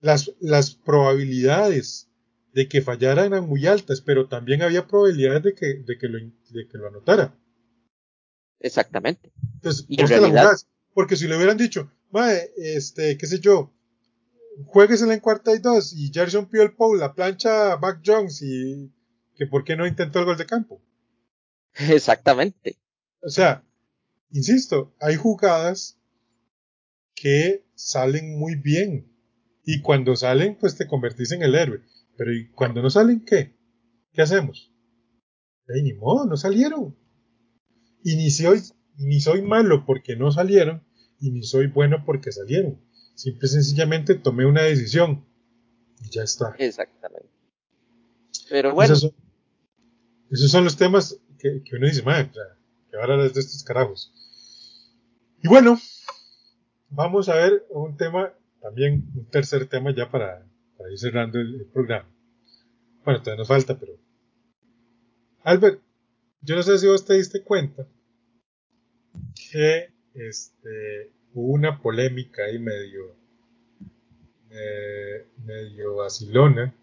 [0.00, 2.11] las, las probabilidades
[2.52, 6.18] de que fallara eran muy altas, pero también había probabilidades de que, de que, lo,
[6.18, 7.34] de que lo anotara.
[8.60, 9.32] Exactamente.
[9.54, 9.96] Entonces, y
[10.94, 11.90] porque si le hubieran dicho,
[12.56, 13.72] este, qué sé yo,
[14.66, 18.92] jueguesela en cuarta y dos, y Gerson Pierre Paul la plancha Mac Jones, y
[19.34, 20.82] que por qué no intentó el gol de campo.
[21.74, 22.78] Exactamente.
[23.22, 23.64] O sea,
[24.30, 25.98] insisto, hay jugadas
[27.14, 29.08] que salen muy bien,
[29.64, 31.80] y cuando salen, pues te convertís en el héroe.
[32.16, 33.56] Pero ¿y cuando no salen qué?
[34.12, 34.72] ¿Qué hacemos?
[35.82, 36.94] ni modo, no salieron.
[38.04, 38.60] Y ni soy,
[38.98, 40.84] ni soy malo porque no salieron,
[41.20, 42.80] y ni soy bueno porque salieron.
[43.14, 45.24] Simple y sencillamente tomé una decisión.
[46.00, 46.54] Y ya está.
[46.58, 47.28] Exactamente.
[48.50, 48.94] Pero bueno.
[50.30, 52.30] Esos son, los temas que, uno dice, madre,
[52.90, 54.12] que ahora de estos carajos.
[55.42, 55.78] Y bueno,
[56.88, 60.46] vamos a ver un tema, también un tercer tema ya para
[60.82, 62.08] para ir cerrando el, programa.
[63.04, 63.92] Bueno, todavía nos falta, pero.
[65.44, 65.80] Albert,
[66.40, 67.86] yo no sé si vos te diste cuenta
[69.50, 73.14] que este, hubo una polémica ahí medio.
[74.50, 76.74] Eh, medio vacilona.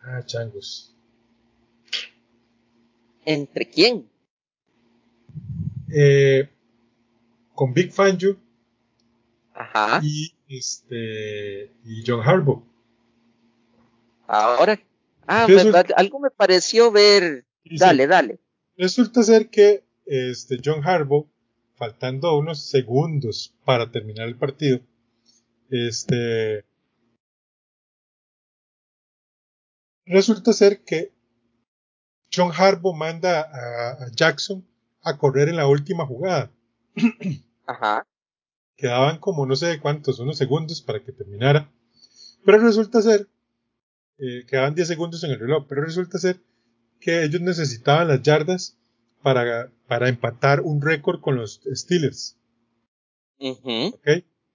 [0.00, 0.94] Ah, changos.
[3.24, 4.10] ¿Entre quién?
[5.88, 6.48] Eh,
[7.54, 8.36] con Big Fangio
[9.54, 10.00] Ajá.
[10.02, 12.73] y este y John Harbaugh.
[14.26, 14.80] Ahora,
[15.26, 15.46] ah,
[15.96, 17.44] algo me pareció ver.
[17.78, 18.40] dale, dale.
[18.76, 21.26] Resulta ser que este John Harbaugh,
[21.76, 24.80] faltando unos segundos para terminar el partido,
[25.70, 26.64] este
[30.06, 31.12] resulta ser que
[32.32, 34.66] John Harbaugh manda a, Jackson
[35.02, 36.50] a correr en la última jugada.
[37.66, 38.06] Ajá.
[38.76, 41.70] Quedaban como no sé cuántos, unos segundos para que terminara.
[42.44, 43.28] Pero resulta ser
[44.18, 46.40] eh, quedaban 10 segundos en el reloj, pero resulta ser
[47.00, 48.78] que ellos necesitaban las yardas
[49.22, 52.38] para, para empatar un récord con los Steelers.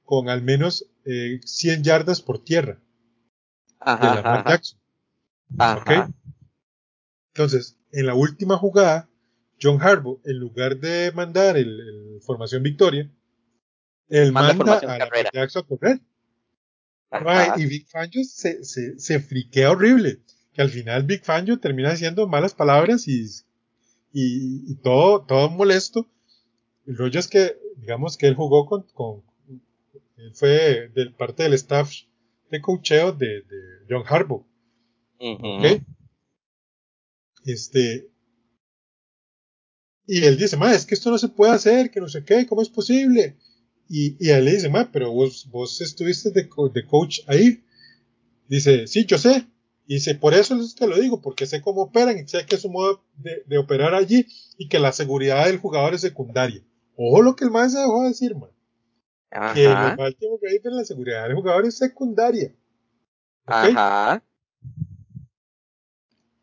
[0.03, 2.79] Con al menos eh, 100 yardas por tierra.
[3.79, 4.79] Ajá, de Lamar Jackson.
[7.33, 9.09] Entonces, en la última jugada,
[9.61, 13.11] John Harbaugh, en lugar de mandar el, formación victoria,
[14.07, 16.01] él manda, a Lamar Jackson a correr
[17.57, 20.19] y Big Fangio se, se, se, friquea horrible.
[20.53, 23.25] Que al final Big Fangio termina diciendo malas palabras y,
[24.13, 26.07] y, todo, todo molesto.
[26.85, 29.23] El rollo es que, digamos que él jugó con, con
[30.17, 31.93] él fue de parte del staff
[32.51, 34.45] de cocheo de, de John Harbaugh.
[37.45, 38.09] Este,
[40.05, 42.45] y él dice, ma, es que esto no se puede hacer, que no sé qué,
[42.45, 43.37] ¿cómo es posible?
[43.89, 47.63] Y, y él le dice, ma, pero vos, vos estuviste de, de coach ahí.
[48.47, 49.47] Dice, sí, yo sé.
[49.87, 52.55] Y dice, por eso es que lo digo, porque sé cómo operan y sé que
[52.55, 54.27] es su modo de, de operar allí
[54.59, 56.61] y que la seguridad del jugador es secundaria.
[56.95, 58.51] Ojo lo que el man se dejó decir, man.
[59.31, 59.53] Ajá.
[59.55, 62.53] Que los Baltimore Ravens la seguridad del jugador es secundaria.
[63.45, 64.23] Ajá.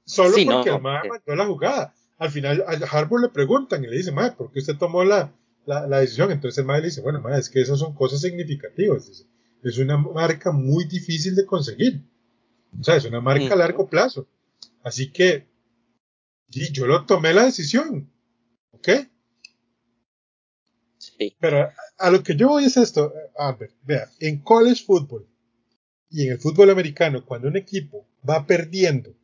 [0.04, 1.94] Solo Sí, porque no, el man mandó la jugada.
[2.18, 5.32] Al final a Harbour le preguntan y le dice, ma, ¿por qué usted tomó la,
[5.66, 6.31] la, la decisión?
[6.31, 9.07] Entonces el man le dice, bueno, ma, es que esas son cosas significativas.
[9.07, 9.26] Dice,
[9.62, 12.02] es una marca muy difícil de conseguir.
[12.79, 14.29] O sea, es una marca a largo plazo.
[14.83, 15.46] Así que,
[16.50, 18.11] y yo lo tomé la decisión.
[18.70, 18.88] ¿Ok?
[20.98, 21.37] Sí.
[21.40, 23.74] Pero a, a lo que yo voy es esto, eh, Albert.
[23.83, 25.26] Vea, en college football
[26.11, 29.14] y en el fútbol americano, cuando un equipo va perdiendo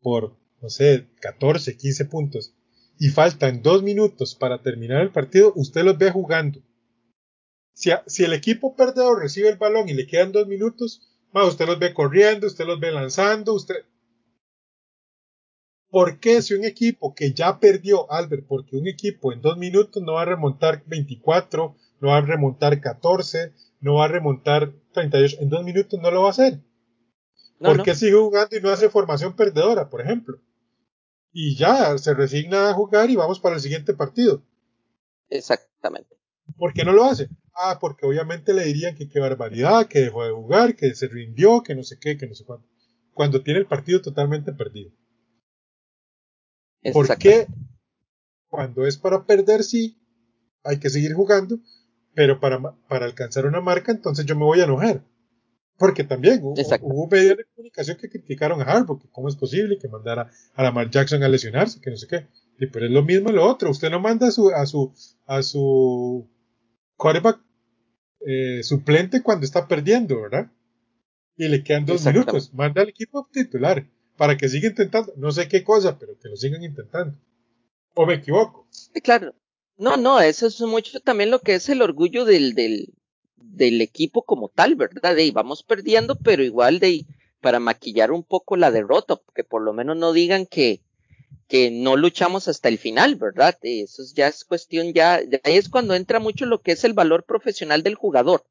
[0.00, 2.54] por, no sé, 14, 15 puntos
[3.02, 6.60] y faltan dos minutos para terminar el partido, usted los ve jugando.
[7.74, 11.44] Si, a- si el equipo perdedor recibe el balón y le quedan dos minutos, ma,
[11.44, 13.74] usted los ve corriendo, usted los ve lanzando, usted...
[15.90, 20.00] ¿Por qué si un equipo que ya perdió, Albert, porque un equipo en dos minutos
[20.00, 25.38] no va a remontar 24, no va a remontar 14, no va a remontar 38,
[25.40, 26.60] en dos minutos no lo va a hacer?
[27.58, 27.82] No, ¿Por no.
[27.82, 30.38] qué sigue jugando y no hace formación perdedora, por ejemplo?
[31.32, 34.42] Y ya se resigna a jugar y vamos para el siguiente partido.
[35.30, 36.16] Exactamente.
[36.56, 37.28] ¿Por qué no lo hace?
[37.54, 41.62] Ah, porque obviamente le dirían que qué barbaridad, que dejó de jugar, que se rindió,
[41.62, 42.68] que no sé qué, que no sé cuánto.
[43.14, 44.90] Cuando tiene el partido totalmente perdido.
[46.92, 47.46] ¿Por qué
[48.48, 49.98] cuando es para perder sí
[50.64, 51.58] hay que seguir jugando,
[52.14, 55.04] pero para, para alcanzar una marca entonces yo me voy a enojar?
[55.78, 59.78] Porque también hubo, hubo medios de comunicación que criticaron a Harbaugh, que cómo es posible
[59.78, 62.28] que mandara a Lamar Jackson a lesionarse, que no sé qué.
[62.58, 64.92] Y pero es lo mismo lo otro, usted no manda a su a su
[65.26, 66.28] a su
[66.96, 67.40] quarterback
[68.24, 70.50] eh, suplente cuando está perdiendo, ¿verdad?
[71.36, 75.48] Y le quedan dos minutos, manda al equipo titular para que siga intentando, no sé
[75.48, 77.18] qué cosa, pero que lo sigan intentando.
[77.94, 78.66] ¿O me equivoco?
[78.70, 79.34] Sí, claro.
[79.76, 82.94] No, no, eso es mucho también lo que es el orgullo del, del,
[83.42, 85.14] del equipo como tal, ¿verdad?
[85.16, 87.06] De ahí vamos perdiendo, pero igual de ahí,
[87.40, 90.82] para maquillar un poco la derrota, que por lo menos no digan que,
[91.48, 93.58] que no luchamos hasta el final, ¿verdad?
[93.62, 96.72] Eh, Eso es- ya es cuestión, ya, ya ahí es cuando entra mucho lo que
[96.72, 98.44] es el valor profesional del jugador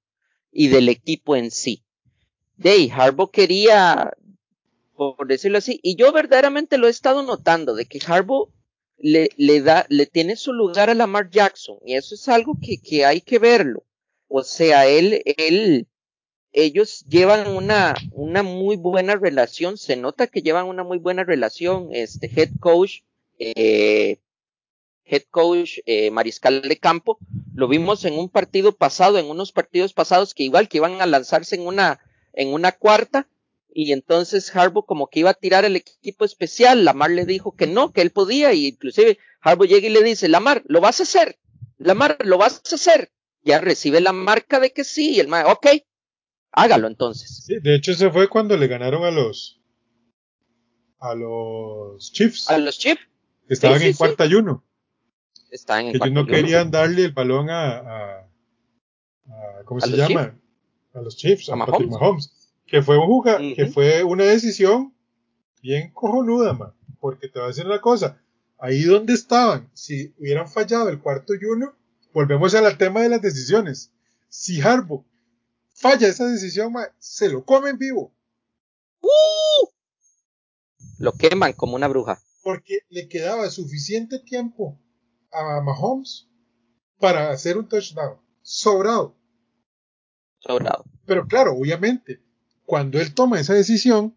[0.52, 1.84] y del equipo en sí.
[2.58, 4.14] De ahí, Harbaugh quería,
[4.96, 8.50] por decirlo así, y yo verdaderamente lo he estado notando, de que Harbaugh
[8.98, 12.78] le, le da, le tiene su lugar a Lamar Jackson, y eso es algo que,
[12.82, 13.84] que hay que verlo.
[14.34, 15.88] O sea, él, él,
[16.54, 21.90] ellos llevan una, una muy buena relación, se nota que llevan una muy buena relación,
[21.92, 23.02] este head coach,
[23.40, 24.20] eh,
[25.04, 27.20] head coach, eh, mariscal de campo,
[27.54, 31.08] lo vimos en un partido pasado, en unos partidos pasados que igual que iban a
[31.08, 32.00] lanzarse en una,
[32.32, 33.28] en una cuarta,
[33.74, 37.68] y entonces Harbaugh como que iba a tirar el equipo especial, Lamar le dijo que
[37.68, 41.04] no, que él podía, y inclusive Harbaugh llega y le dice, Lamar, lo vas a
[41.04, 41.38] hacer,
[41.78, 43.12] Lamar, lo vas a hacer,
[43.44, 45.68] ya recibe la marca de que sí, y el man, ok,
[46.52, 47.44] hágalo entonces.
[47.46, 49.60] Sí, de hecho, ese fue cuando le ganaron a los
[51.00, 53.02] a los Chiefs, A los Chiefs
[53.48, 54.64] que estaban sí, sí, en cuarta y uno,
[55.50, 56.42] están en que ellos cuarto no y uno.
[56.42, 58.30] querían darle el balón a, a,
[59.28, 60.38] a- ¿cómo ¿A se llama?
[60.94, 62.00] A los Chiefs, a, ¿A Patrick Mahomes?
[62.02, 64.94] Mahomes, que fue un juga- que fue una decisión
[65.62, 68.22] bien cojonuda, man, porque te voy a decir una cosa,
[68.60, 71.74] ahí donde estaban, si hubieran fallado el cuarto y uno,
[72.14, 73.92] volvemos al tema de las decisiones.
[74.30, 75.06] Si Harbaugh
[75.74, 78.14] falla esa decisión, se lo comen vivo.
[79.02, 79.68] ¡Uh!
[81.00, 82.22] Lo queman como una bruja.
[82.44, 84.80] porque le quedaba suficiente tiempo
[85.32, 86.28] a Mahomes
[87.00, 88.18] para hacer un touchdown.
[88.42, 89.16] Sobrado.
[90.40, 90.86] Sobrado.
[91.06, 92.22] Pero claro, obviamente,
[92.66, 94.16] cuando él toma esa decisión,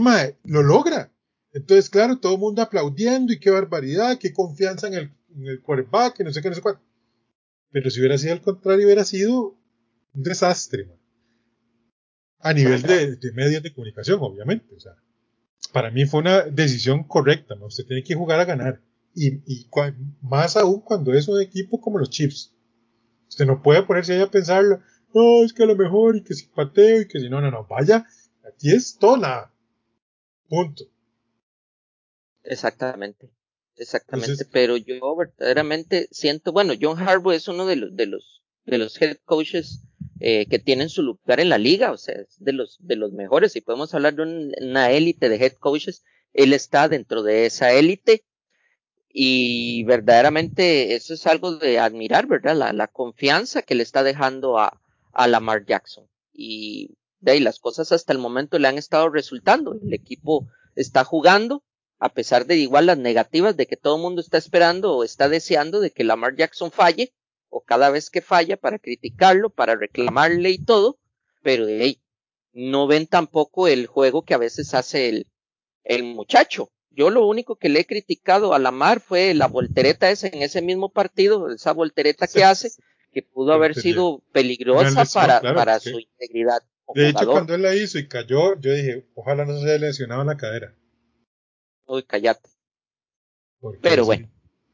[0.00, 1.12] mae, lo logra.
[1.52, 6.20] Entonces, claro, todo el mundo aplaudiendo y qué barbaridad, qué confianza en el, el quarterback,
[6.20, 6.82] no sé qué, no sé cuánto.
[7.70, 9.56] Pero si hubiera sido al contrario, hubiera sido
[10.14, 10.84] un desastre.
[10.84, 10.98] mae.
[12.40, 14.74] A nivel de, de medios de comunicación, obviamente.
[14.74, 14.92] O sea,
[15.72, 17.54] para mí fue una decisión correcta.
[17.54, 17.66] ¿no?
[17.66, 18.80] Usted tiene que jugar a ganar.
[19.14, 19.68] Y, y
[20.20, 22.54] más aún cuando es un equipo como los Chiefs.
[23.28, 24.80] Usted no puede ponerse ahí a pensarlo.
[25.12, 27.50] No, es que a lo mejor, y que si pateo, y que si no, no,
[27.50, 27.66] no.
[27.66, 28.04] Vaya,
[28.46, 29.52] aquí es todo nada.
[30.48, 30.84] Punto.
[32.42, 33.30] Exactamente.
[33.76, 34.44] Exactamente.
[34.52, 39.00] Pero yo verdaderamente siento, bueno, John Harbaugh es uno de los, de los, de los
[39.02, 39.82] head coaches
[40.20, 43.12] eh, que tienen su lugar en la liga, o sea, es de los, de los
[43.12, 43.52] mejores.
[43.52, 46.02] Si podemos hablar de un- una élite de head coaches,
[46.32, 48.24] él está dentro de esa élite.
[49.16, 52.56] Y verdaderamente eso es algo de admirar, ¿verdad?
[52.56, 54.80] La, la confianza que le está dejando a,
[55.12, 56.06] a Lamar Jackson.
[56.32, 59.78] Y de ahí las cosas hasta el momento le han estado resultando.
[59.80, 61.62] El equipo está jugando,
[62.04, 65.30] a pesar de igual las negativas de que todo el mundo está esperando o está
[65.30, 67.14] deseando de que Lamar Jackson falle,
[67.48, 70.98] o cada vez que falla para criticarlo, para reclamarle y todo,
[71.42, 72.02] pero ahí
[72.52, 75.26] no ven tampoco el juego que a veces hace el,
[75.82, 76.70] el muchacho.
[76.90, 80.60] Yo lo único que le he criticado a Lamar fue la voltereta esa en ese
[80.60, 82.70] mismo partido, esa voltereta que hace,
[83.12, 86.60] que pudo haber sido peligrosa para, para su integridad.
[86.94, 90.20] De hecho, cuando él la hizo y cayó, yo dije, ojalá no se haya lesionado
[90.20, 90.74] en la cadera.
[91.86, 92.48] Uy, callate.
[93.80, 94.28] Pero bueno.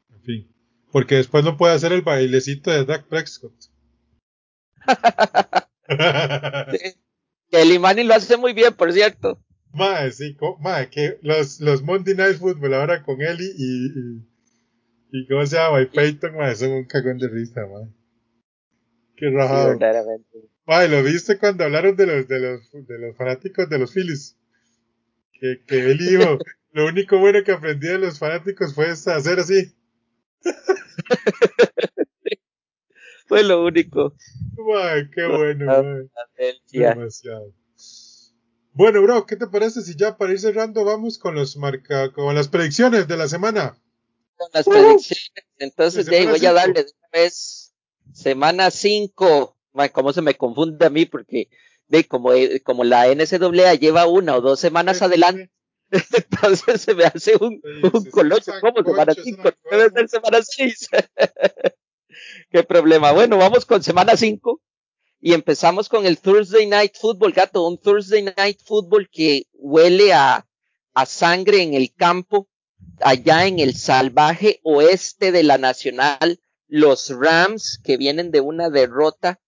[0.09, 0.51] En fin.
[0.91, 3.53] Porque después no puede hacer el bailecito de Dak Prescott.
[7.51, 9.43] El Imani lo hace muy bien, por cierto.
[9.73, 14.25] Madre, sí, madre, que los, los Monday Night Football ahora con y, y,
[15.11, 15.81] y, ¿cómo se llama?
[15.81, 17.89] Y Peyton, madre, son un cagón de risa, madre.
[19.15, 19.73] Qué rajado.
[19.73, 23.93] Sí, madre, ¿lo viste cuando hablaron de los, de los, de los fanáticos de los
[23.93, 24.37] Phillies?
[25.33, 26.37] Que, que él dijo,
[26.71, 29.73] lo único bueno que aprendí de los fanáticos fue hacer así.
[33.27, 34.15] fue lo único.
[34.57, 36.09] Madre, qué bueno.
[36.71, 37.53] Demasiado.
[38.73, 42.33] Bueno, bro, ¿qué te parece si ya para ir cerrando vamos con los marca, con
[42.33, 43.77] las predicciones de la semana?
[44.37, 47.73] Con las predicciones, entonces de voy a darle de una vez
[48.13, 49.57] semana 5.
[49.91, 51.05] ¿Cómo se me confunde a mí?
[51.05, 51.49] Porque
[51.87, 55.51] de como, eh, como la NCAA lleva una o dos semanas adelante,
[56.13, 57.61] entonces se me hache un,
[57.93, 58.51] un colocho.
[58.61, 59.49] ¿Cómo semana 5?
[59.69, 60.89] Debe ser semana 6.
[62.49, 63.11] ¿Qué problema?
[63.11, 64.61] Bueno, vamos con semana 5
[65.19, 70.47] y empezamos con el Thursday Night Football, gato, un Thursday Night Football que huele a,
[70.93, 72.49] a sangre en el campo,
[73.01, 79.39] allá en el salvaje oeste de la Nacional, los Rams que vienen de una derrota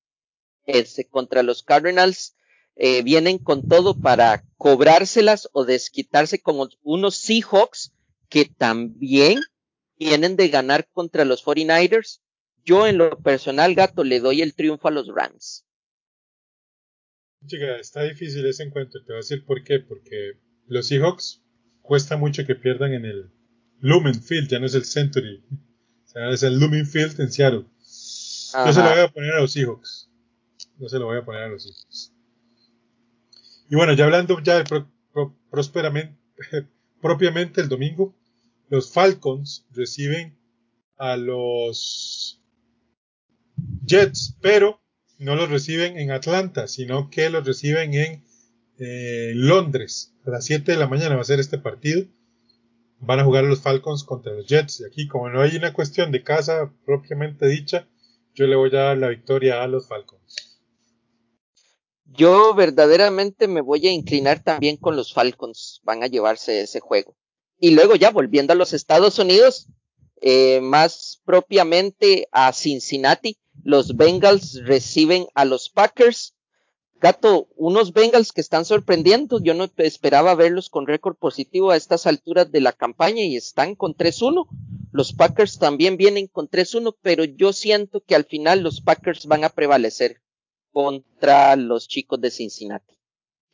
[0.65, 2.35] este, contra los Cardinals,
[2.75, 7.93] eh, vienen con todo para cobrárselas o desquitarse con unos Seahawks
[8.29, 9.41] que también
[9.97, 12.23] vienen de ganar contra los 49ers
[12.65, 15.65] yo en lo personal, gato, le doy el triunfo a los Rams.
[17.45, 19.01] Chica, está difícil ese encuentro.
[19.01, 19.79] Te voy a decir por qué.
[19.79, 21.43] Porque los Seahawks
[21.81, 23.31] cuesta mucho que pierdan en el
[23.79, 25.43] Lumen Field, ya no es el Century.
[26.31, 27.65] Es el Lumen Field en Seattle.
[27.65, 30.09] Yo se lo voy a poner a los Seahawks.
[30.77, 32.12] No se lo voy a poner a los Seahawks.
[33.69, 34.89] Y bueno, ya hablando ya de pro,
[37.01, 38.15] propiamente el domingo,
[38.69, 40.37] los Falcons reciben
[40.97, 42.41] a los
[43.85, 44.81] Jets, pero
[45.19, 48.23] no los reciben en Atlanta, sino que los reciben en
[48.79, 50.13] eh, Londres.
[50.25, 52.05] A las 7 de la mañana va a ser este partido.
[52.99, 54.81] Van a jugar los Falcons contra los Jets.
[54.81, 57.87] Y aquí, como no hay una cuestión de casa propiamente dicha,
[58.33, 60.52] yo le voy a dar la victoria a los Falcons.
[62.15, 65.81] Yo verdaderamente me voy a inclinar también con los Falcons.
[65.83, 67.15] Van a llevarse ese juego.
[67.57, 69.67] Y luego ya volviendo a los Estados Unidos,
[70.21, 76.35] eh, más propiamente a Cincinnati, los Bengals reciben a los Packers.
[77.01, 79.41] Gato, unos Bengals que están sorprendiendo.
[79.41, 83.73] Yo no esperaba verlos con récord positivo a estas alturas de la campaña y están
[83.73, 84.45] con 3-1.
[84.91, 89.43] Los Packers también vienen con 3-1, pero yo siento que al final los Packers van
[89.43, 90.21] a prevalecer
[90.73, 92.95] contra los chicos de Cincinnati.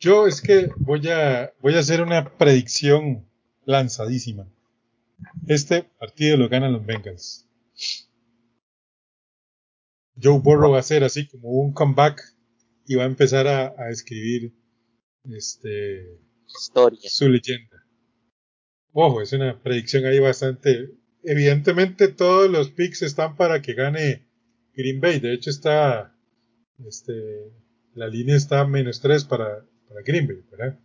[0.00, 3.28] Yo es que voy a, voy a hacer una predicción
[3.66, 4.48] lanzadísima.
[5.46, 7.46] Este partido lo ganan los Bengals.
[10.20, 12.22] Joe Burrow va a hacer así como un comeback
[12.86, 14.54] y va a empezar a, escribir
[15.24, 17.86] este su leyenda.
[18.92, 20.90] Ojo, es una predicción ahí bastante.
[21.22, 24.26] Evidentemente todos los picks están para que gane
[24.74, 25.20] Green Bay.
[25.20, 26.16] De hecho está
[26.86, 27.50] este
[27.94, 30.78] la línea está menos 3 para, para Green Bay, ¿verdad?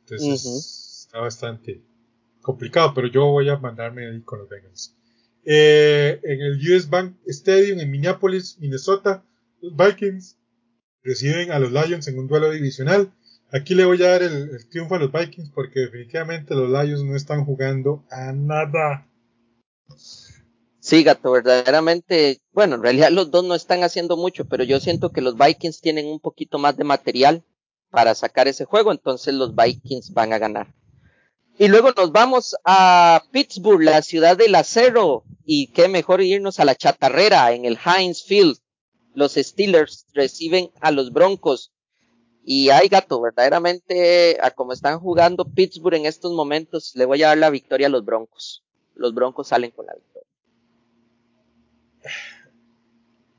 [0.00, 1.80] Entonces está bastante
[2.42, 4.94] complicado, pero yo voy a mandarme ahí con los Bengals.
[5.44, 9.22] Eh, en el US Bank Stadium en Minneapolis, Minnesota,
[9.60, 10.36] los Vikings
[11.02, 13.12] reciben a los Lions en un duelo divisional.
[13.52, 17.14] Aquí le voy a dar el, triunfo a los Vikings porque definitivamente los Lions no
[17.14, 19.06] están jugando a nada.
[20.84, 25.12] Sí, gato, verdaderamente, bueno, en realidad los dos no están haciendo mucho, pero yo siento
[25.12, 27.42] que los Vikings tienen un poquito más de material
[27.88, 30.74] para sacar ese juego, entonces los Vikings van a ganar.
[31.56, 35.24] Y luego nos vamos a Pittsburgh, la ciudad del acero.
[35.46, 38.58] Y qué mejor irnos a la chatarrera en el Heinz Field.
[39.14, 41.72] Los Steelers reciben a los Broncos.
[42.44, 47.28] Y hay gato, verdaderamente, a como están jugando Pittsburgh en estos momentos, le voy a
[47.28, 48.62] dar la victoria a los Broncos.
[48.94, 49.93] los Broncos salen con la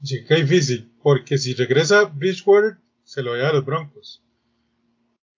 [0.06, 0.28] victoria.
[0.28, 4.24] Sí, qué difícil, porque si regresa Bridgewater, se lo lleva a los Broncos.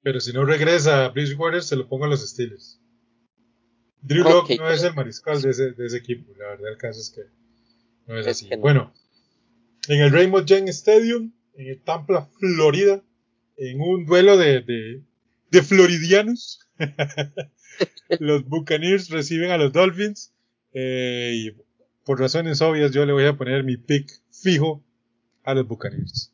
[0.01, 2.79] Pero si no regresa Bridgewater, se lo pongo a los Steelers.
[4.01, 7.21] Drew Locke no es el mariscal de ese, equipo, la verdad el caso es que
[8.07, 8.47] no es, así.
[8.57, 8.93] Bueno,
[9.89, 13.03] en el Raymond James Stadium, en el Tampa, Florida,
[13.57, 16.59] en un duelo de, de, floridianos,
[18.19, 20.33] los Buccaneers reciben a los Dolphins
[20.73, 21.51] eh, y
[22.05, 24.09] por razones obvias yo le voy a poner mi pick
[24.41, 24.83] fijo
[25.43, 26.31] a los Buccaneers.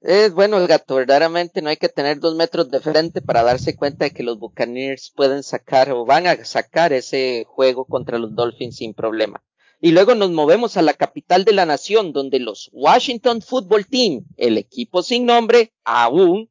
[0.00, 3.74] Es bueno el gato, verdaderamente no hay que tener dos metros de frente para darse
[3.74, 8.34] cuenta de que los Buccaneers pueden sacar o van a sacar ese juego contra los
[8.34, 9.42] Dolphins sin problema.
[9.80, 14.26] Y luego nos movemos a la capital de la nación, donde los Washington Football Team,
[14.36, 16.50] el equipo sin nombre, aún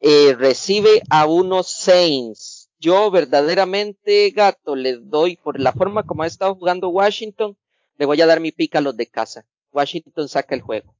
[0.00, 2.70] eh, recibe a unos Saints.
[2.78, 7.56] Yo verdaderamente, gato, les doy por la forma como ha estado jugando Washington,
[7.96, 9.46] le voy a dar mi pica a los de casa.
[9.72, 10.94] Washington saca el juego.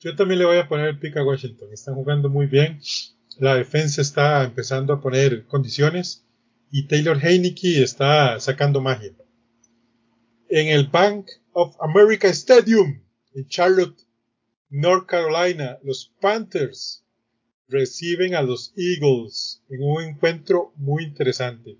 [0.00, 1.68] Yo también le voy a poner el pick a Washington.
[1.72, 2.80] Están jugando muy bien.
[3.38, 6.26] La defensa está empezando a poner condiciones.
[6.70, 9.12] Y Taylor Heineke está sacando magia.
[10.48, 13.02] En el Bank of America Stadium,
[13.34, 14.02] en Charlotte,
[14.70, 17.04] North Carolina, los Panthers
[17.68, 21.78] reciben a los Eagles en un encuentro muy interesante.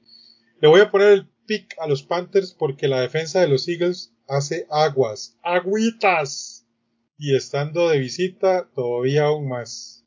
[0.60, 4.11] Le voy a poner el pick a los Panthers porque la defensa de los Eagles
[4.32, 6.66] hace aguas, agüitas
[7.18, 10.04] y estando de visita todavía aún más.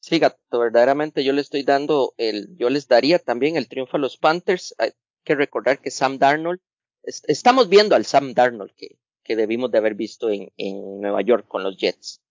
[0.00, 4.00] Sí, gato, verdaderamente yo le estoy dando el, yo les daría también el triunfo a
[4.00, 4.74] los Panthers.
[4.78, 4.92] Hay
[5.24, 6.60] que recordar que Sam Darnold,
[7.02, 11.46] estamos viendo al Sam Darnold que, que debimos de haber visto en, en Nueva York
[11.46, 12.22] con los Jets.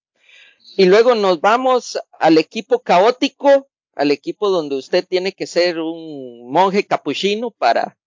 [0.76, 6.51] Y luego nos vamos al equipo caótico, al equipo donde usted tiene que ser un
[6.51, 7.99] monje capuchino para,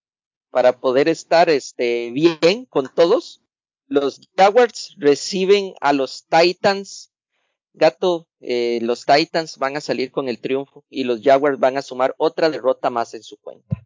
[0.53, 3.43] para poder estar este, bien con todos.
[3.89, 7.11] Los Jaguars reciben a los Titans.
[7.75, 11.83] Gato, eh, los Titans van a salir con el triunfo y los Jaguars van a
[11.83, 13.83] sumar otra derrota más en su cuenta.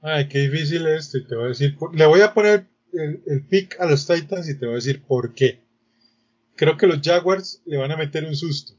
[0.00, 1.28] Ay, qué difícil es esto.
[1.28, 4.64] te voy a decir, le voy a poner el pick a los Titans y te
[4.64, 5.66] voy a decir por qué.
[6.54, 8.72] Creo que los Jaguars le van a meter un susto.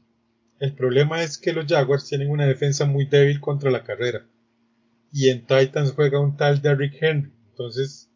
[0.58, 4.26] El problema es que los Jaguars tienen una defensa muy débil contra la carrera.
[5.12, 7.32] Y en Titans juega un tal Derrick Henry.
[7.50, 8.10] Entonces,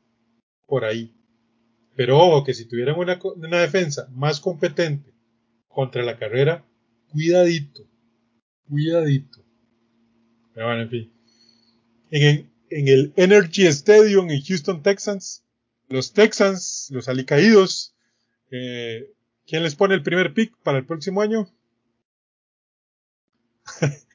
[0.67, 1.15] por ahí.
[1.97, 5.13] Pero ojo que si tuvieran una, una defensa más competente
[5.69, 6.65] contra la carrera,
[7.09, 7.87] cuidadito,
[8.69, 9.45] cuidadito.
[10.55, 11.13] Pero bueno, en fin.
[12.11, 15.45] En, en, el Energy Stadium en Houston, Texans,
[15.89, 17.95] los Texans, los alicaídos,
[18.51, 19.13] eh,
[19.47, 21.49] ¿quién les pone el primer pick para el próximo año?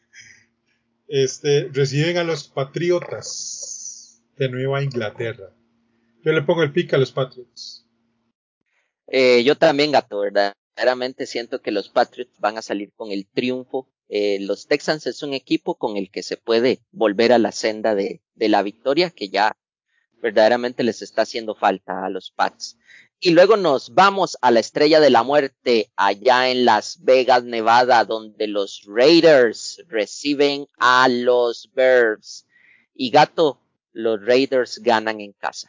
[1.08, 5.54] este, reciben a los Patriotas de Nueva Inglaterra.
[6.24, 7.86] Yo le pongo el pick a los Patriots.
[9.08, 13.90] Eh, yo también, gato, verdaderamente siento que los Patriots van a salir con el triunfo.
[14.10, 17.96] Eh, los Texans es un equipo con el que se puede volver a la senda
[17.96, 19.58] de, de la victoria que ya
[20.22, 22.78] verdaderamente les está haciendo falta a los Pats.
[23.20, 28.06] Y luego nos vamos a la estrella de la muerte allá en Las Vegas, Nevada,
[28.06, 32.46] donde los Raiders reciben a los Bears.
[32.94, 33.60] Y gato,
[33.94, 35.68] los Raiders ganan en casa.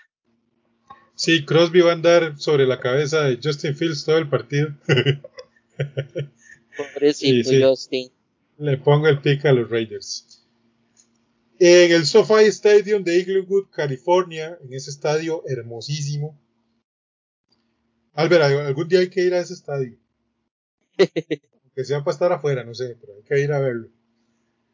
[1.15, 4.69] Sí, Crosby va a andar sobre la cabeza de Justin Fields todo el partido.
[6.77, 8.11] Pobrecito Justin.
[8.59, 10.47] Le pongo el pick a los Raiders.
[11.59, 16.39] En el SoFi Stadium de Inglewood, California, en ese estadio hermosísimo.
[18.19, 19.97] Albert, algún día hay que ir a ese estadio.
[20.99, 23.91] que sea para estar afuera, no sé, pero hay que ir a verlo.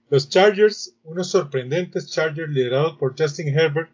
[0.09, 3.91] Los Chargers, unos sorprendentes Chargers liderados por Justin Herbert,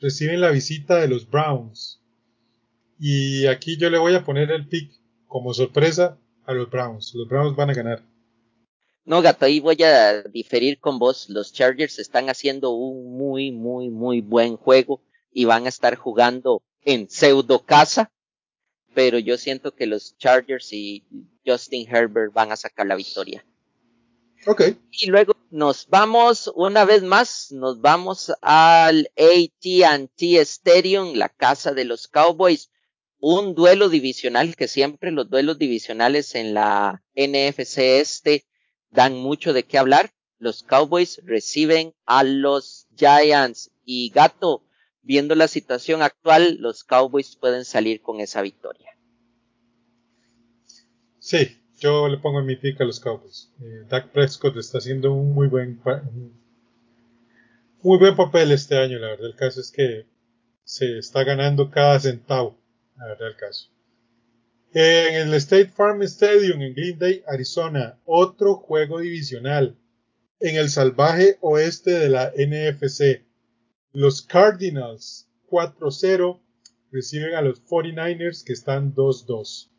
[0.00, 2.00] reciben la visita de los Browns.
[2.98, 4.92] Y aquí yo le voy a poner el pick
[5.26, 7.12] como sorpresa a los Browns.
[7.14, 8.02] Los Browns van a ganar.
[9.04, 11.28] No, gato, ahí voy a diferir con vos.
[11.28, 16.62] Los Chargers están haciendo un muy, muy, muy buen juego y van a estar jugando
[16.86, 18.10] en pseudo casa.
[18.94, 21.04] Pero yo siento que los Chargers y
[21.46, 23.44] Justin Herbert van a sacar la victoria.
[24.90, 31.84] Y luego nos vamos una vez más, nos vamos al AT&T Stadium, la casa de
[31.84, 32.70] los Cowboys,
[33.20, 38.46] un duelo divisional que siempre los duelos divisionales en la NFC este
[38.90, 40.12] dan mucho de qué hablar.
[40.38, 44.62] Los Cowboys reciben a los Giants y Gato,
[45.08, 48.90] viendo la situación actual, los Cowboys pueden salir con esa victoria.
[51.18, 53.50] Sí, yo le pongo en mi pick a los Cowboys.
[53.62, 55.80] Eh, Dak Prescott está haciendo un muy buen
[57.82, 59.28] muy buen papel este año, la verdad.
[59.28, 60.04] El caso es que
[60.64, 62.58] se está ganando cada centavo,
[62.98, 63.70] la verdad el caso.
[64.74, 69.74] En el State Farm Stadium en Glendale, Arizona, otro juego divisional.
[70.38, 73.22] En el salvaje oeste de la NFC,
[73.98, 76.40] los Cardinals 4-0
[76.92, 79.70] reciben a los 49ers que están 2-2.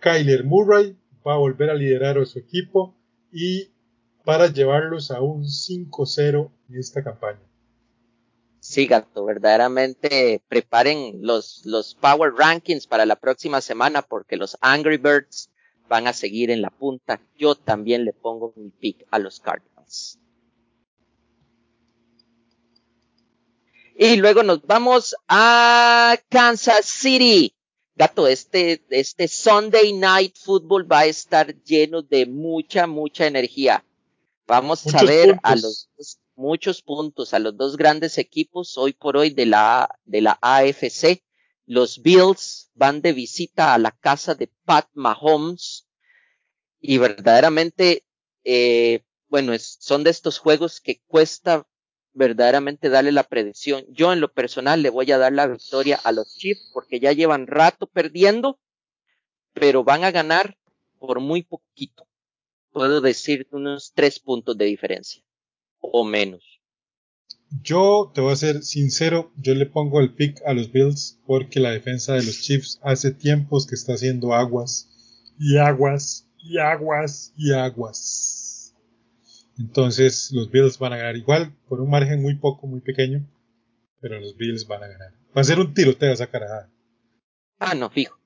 [0.00, 2.94] Kyler Murray va a volver a liderar a su equipo
[3.32, 3.70] y
[4.22, 7.40] para llevarlos a un 5-0 en esta campaña.
[8.60, 14.98] Sí, gato, verdaderamente preparen los, los Power Rankings para la próxima semana porque los Angry
[14.98, 15.48] Birds
[15.88, 17.18] van a seguir en la punta.
[17.38, 20.18] Yo también le pongo mi pick a los Cardinals.
[23.96, 27.54] Y luego nos vamos a Kansas City.
[27.94, 33.84] Gato, este, este Sunday Night Football va a estar lleno de mucha, mucha energía.
[34.48, 35.88] Vamos a ver a los
[36.36, 41.22] muchos puntos a los dos grandes equipos hoy por hoy de la, de la AFC.
[41.66, 45.86] Los Bills van de visita a la casa de Pat Mahomes
[46.80, 48.04] y verdaderamente,
[48.42, 51.66] eh, bueno, es, son de estos juegos que cuesta
[52.14, 53.84] verdaderamente darle la predicción.
[53.90, 57.12] Yo en lo personal le voy a dar la victoria a los Chiefs porque ya
[57.12, 58.58] llevan rato perdiendo,
[59.52, 60.56] pero van a ganar
[60.98, 62.06] por muy poquito.
[62.70, 65.22] Puedo decir unos tres puntos de diferencia
[65.80, 66.42] o menos.
[67.62, 71.60] Yo te voy a ser sincero, yo le pongo el pick a los Bills porque
[71.60, 74.88] la defensa de los Chiefs hace tiempos que está haciendo aguas
[75.38, 78.43] y aguas y aguas y aguas.
[79.58, 83.26] Entonces los Bills van a ganar igual por un margen muy poco, muy pequeño,
[84.00, 85.12] pero los Bills van a ganar.
[85.36, 86.70] Va a ser un tiroteo esa carajada.
[87.58, 88.18] Ah, no, fijo.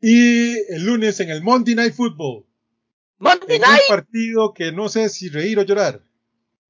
[0.00, 2.44] Y el lunes en el Monday Night Football.
[3.18, 3.82] Monday Night.
[3.88, 6.04] Un partido que no sé si reír o llorar.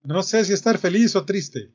[0.03, 1.73] No sé si estar feliz o triste.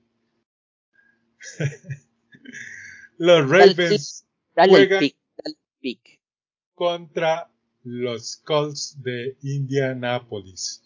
[3.17, 5.03] los Ravens juegan
[6.75, 7.49] contra
[7.83, 10.83] los Colts de Indianapolis.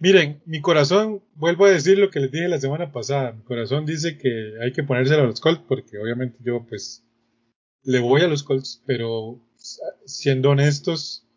[0.00, 3.84] Miren, mi corazón, vuelvo a decir lo que les dije la semana pasada, mi corazón
[3.84, 7.04] dice que hay que ponérselo a los Colts porque obviamente yo pues
[7.82, 9.42] le voy a los Colts, pero
[10.06, 11.28] siendo honestos,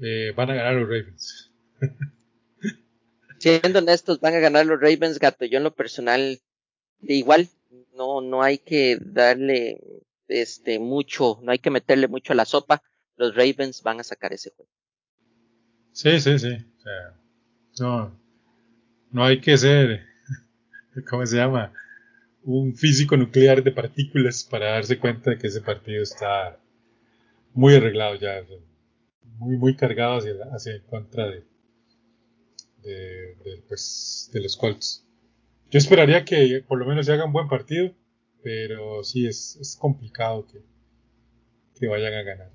[0.00, 1.52] eh, van a ganar los Ravens.
[3.38, 5.44] siendo honestos, van a ganar los Ravens, gato.
[5.44, 6.40] Yo en lo personal,
[7.02, 7.48] igual,
[7.94, 9.80] no, no hay que darle
[10.26, 12.82] este mucho, no hay que meterle mucho a la sopa.
[13.16, 14.72] Los Ravens van a sacar ese juego.
[15.92, 16.52] Sí, sí, sí.
[16.78, 17.16] O sea,
[17.78, 18.18] no,
[19.10, 20.06] no hay que ser,
[21.08, 21.72] ¿cómo se llama?
[22.42, 26.58] Un físico nuclear de partículas para darse cuenta de que ese partido está
[27.52, 28.44] muy arreglado ya,
[29.38, 31.44] muy, muy cargado hacia, hacia contra de,
[32.82, 35.04] de, pues, de los Colts.
[35.70, 37.92] Yo esperaría que por lo menos se haga un buen partido,
[38.42, 40.60] pero sí es, es complicado que,
[41.78, 42.52] que vayan a ganar.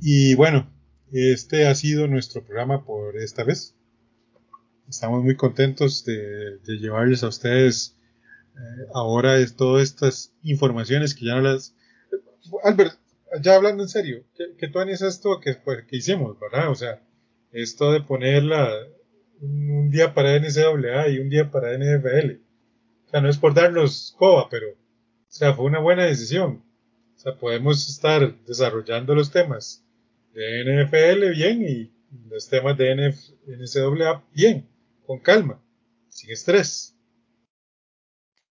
[0.00, 0.71] Y bueno,
[1.12, 3.74] este ha sido nuestro programa por esta vez.
[4.88, 7.96] Estamos muy contentos de, de llevarles a ustedes
[8.56, 11.74] eh, ahora es todas estas informaciones que ya no las...
[12.64, 12.98] Albert,
[13.40, 16.70] ya hablando en serio, ¿qué, qué tú es esto que, pues, que hicimos, verdad?
[16.70, 17.02] O sea,
[17.50, 18.70] esto de ponerla
[19.40, 22.40] un día para NCAA y un día para NFL.
[23.06, 24.76] O sea, no es por darnos coba, pero, o
[25.28, 26.62] sea, fue una buena decisión.
[27.16, 29.84] O sea, podemos estar desarrollando los temas
[30.32, 31.92] de NFL bien y
[32.28, 33.14] los temas de
[33.46, 34.68] NCAA bien,
[35.06, 35.62] con calma,
[36.08, 36.96] sin estrés.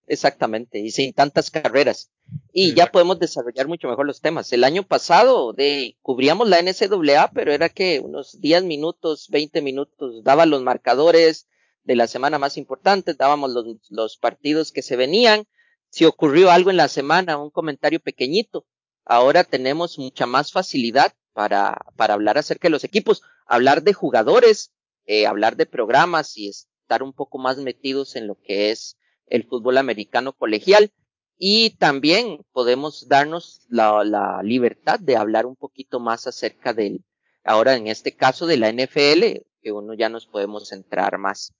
[0.06, 2.10] Exactamente, y sin tantas carreras.
[2.52, 4.52] Y ya podemos desarrollar mucho mejor los temas.
[4.52, 10.22] El año pasado de, cubríamos la NCAA, pero era que unos 10 minutos, 20 minutos,
[10.24, 11.48] daba los marcadores
[11.84, 15.46] de la semana más importante, dábamos los, los partidos que se venían.
[15.90, 18.66] Si ocurrió algo en la semana, un comentario pequeñito.
[19.04, 24.72] Ahora tenemos mucha más facilidad para, para hablar acerca de los equipos, hablar de jugadores,
[25.06, 29.44] eh, hablar de programas y estar un poco más metidos en lo que es el
[29.44, 30.92] fútbol americano colegial.
[31.38, 37.04] Y también podemos darnos la, la, libertad de hablar un poquito más acerca del,
[37.42, 41.54] ahora en este caso de la NFL, que uno ya nos podemos centrar más.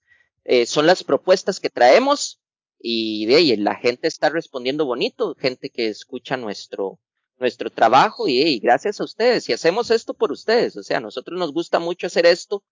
[0.45, 2.41] Eh, son las propuestas que traemos
[2.79, 6.99] y de ahí la gente está respondiendo bonito, gente que escucha nuestro,
[7.37, 9.47] nuestro trabajo y, gracias a ustedes.
[9.49, 10.77] Y hacemos esto por ustedes.
[10.77, 12.63] O sea, a nosotros nos gusta mucho hacer esto,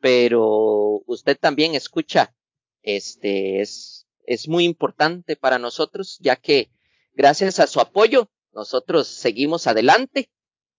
[0.00, 2.34] pero usted también escucha,
[2.82, 6.70] este, es, es muy importante para nosotros, ya que
[7.14, 10.30] gracias a su apoyo nosotros seguimos adelante.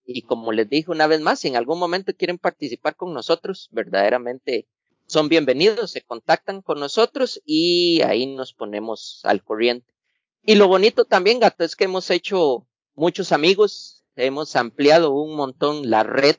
[0.06, 3.70] Y como les dije una vez más, si en algún momento quieren participar con nosotros,
[3.72, 4.68] verdaderamente
[5.06, 9.94] son bienvenidos, se contactan con nosotros y ahí nos ponemos al corriente.
[10.44, 12.68] Y lo bonito también, gato, es que hemos hecho
[13.00, 16.36] muchos amigos, hemos ampliado un montón la red,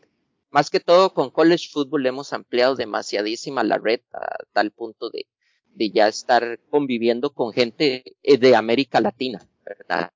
[0.51, 5.27] más que todo con college football hemos ampliado demasiadísima la red a tal punto de,
[5.75, 10.11] de ya estar conviviendo con gente eh, de América Latina, ¿verdad?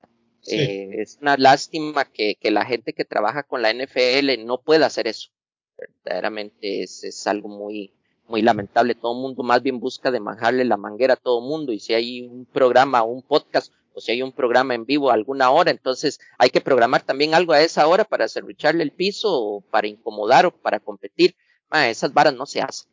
[0.47, 4.85] Eh, es una lástima que, que, la gente que trabaja con la NFL no pueda
[4.85, 5.31] hacer eso.
[5.79, 7.95] Verdaderamente es, es algo muy,
[8.29, 8.95] muy lamentable.
[8.95, 11.73] Todo el mundo más bien busca de manjarle la manguera a todo el mundo.
[11.73, 15.15] Y si hay un programa un podcast o si hay un programa en vivo a
[15.15, 19.29] alguna hora, entonces hay que programar también algo a esa hora para serrucharle el piso
[19.33, 21.37] o para incomodar o para competir.
[21.73, 22.89] esas varas no se hacen.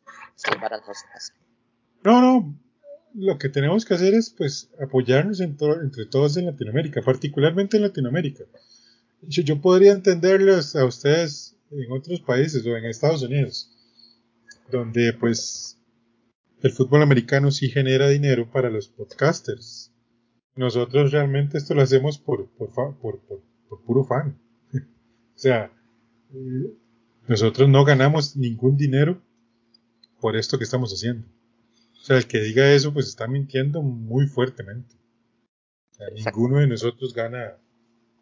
[2.04, 2.20] No.
[2.20, 2.58] No,
[3.14, 8.44] lo que tenemos que hacer es pues apoyarnos entre todos en Latinoamérica, particularmente en Latinoamérica.
[9.22, 13.70] Yo, yo, podría entenderlos a ustedes en otros países o en Estados Unidos,
[14.70, 15.78] donde pues
[16.62, 19.91] el fútbol americano sí genera dinero para los podcasters.
[20.54, 24.38] Nosotros realmente esto lo hacemos por, por, por, por puro fan.
[24.74, 24.78] o
[25.38, 25.72] sea,
[27.26, 29.20] nosotros no ganamos ningún dinero
[30.20, 31.26] por esto que estamos haciendo.
[32.00, 34.94] O sea, el que diga eso, pues está mintiendo muy fuertemente.
[35.92, 37.56] O sea, ninguno de nosotros gana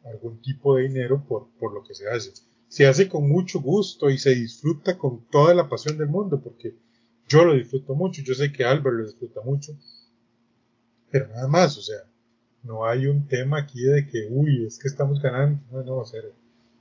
[0.05, 2.33] algún tipo de dinero por, por lo que se hace.
[2.69, 6.77] Se hace con mucho gusto y se disfruta con toda la pasión del mundo, porque
[7.29, 9.73] yo lo disfruto mucho, yo sé que Albert lo disfruta mucho,
[11.11, 11.99] pero nada más, o sea,
[12.63, 16.05] no hay un tema aquí de que, uy, es que estamos ganando, no, no, o
[16.05, 16.21] sea,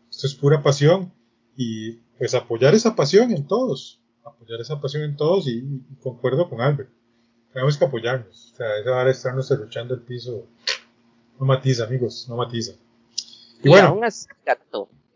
[0.09, 1.11] esto es pura pasión
[1.55, 5.63] y pues apoyar esa pasión en todos, apoyar esa pasión en todos y,
[6.01, 6.89] concuerdo con Albert.
[7.53, 8.51] Tenemos que apoyarnos.
[8.53, 10.45] O sea, esa hora estarnos luchando el piso
[11.39, 12.73] no matiza, amigos, no matiza.
[13.63, 13.87] Y, bueno.
[13.89, 14.27] Aún así,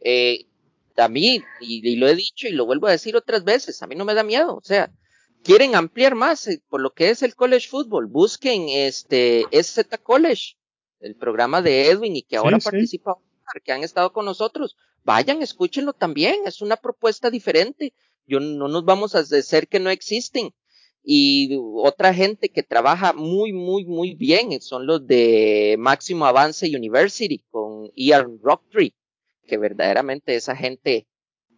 [0.01, 0.45] eh,
[0.97, 3.95] a mí, y, lo he dicho y lo vuelvo a decir otras veces, a mí
[3.95, 4.55] no me da miedo.
[4.55, 4.91] O sea,
[5.43, 8.07] quieren ampliar más eh, por lo que es el college football.
[8.07, 10.55] Busquen este SZ College,
[10.99, 13.17] el programa de Edwin y que ahora participa,
[13.63, 14.77] que han estado con nosotros.
[15.03, 16.41] Vayan, escúchenlo también.
[16.45, 17.93] Es una propuesta diferente
[18.25, 20.53] yo no nos vamos a hacer que no existen.
[21.05, 27.43] Y otra gente que trabaja muy, muy, muy bien son los de Máximo Avance University
[27.51, 28.93] con Ian Rocktree,
[29.45, 31.05] que verdaderamente esa gente,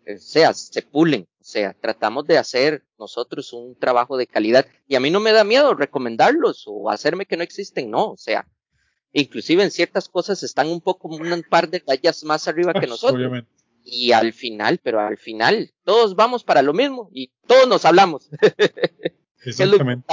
[0.07, 1.27] o sea, se pulen.
[1.45, 4.65] O sea, tratamos de hacer nosotros un trabajo de calidad.
[4.87, 8.13] Y a mí no me da miedo recomendarlos o hacerme que no existen, no.
[8.13, 8.47] O sea,
[9.13, 13.19] inclusive en ciertas cosas están un poco un par de tallas más arriba que nosotros.
[13.19, 13.51] Obviamente
[13.85, 18.29] y al final, pero al final, todos vamos para lo mismo y todos nos hablamos.
[19.45, 20.07] Exactamente.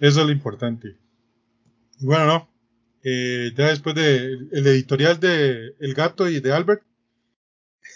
[0.00, 0.96] Eso es lo importante.
[2.00, 2.52] Bueno, no.
[3.04, 6.82] Eh, ya después de el editorial de El Gato y de Albert,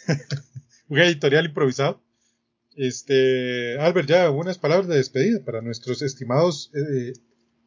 [0.89, 2.06] un editorial improvisado.
[2.77, 7.15] Este, Albert, ya unas palabras de despedida para nuestros estimados eh,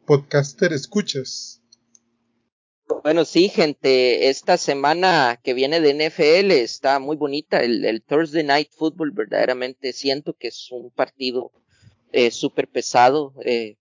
[0.06, 1.60] podcaster escuchas.
[3.04, 7.60] Bueno, sí, gente, esta semana que viene de NFL está muy bonita.
[7.60, 11.52] El, Thursday Night Football verdaderamente siento que es un partido
[12.12, 13.34] eh, súper pesado.
[13.46, 13.78] Eh,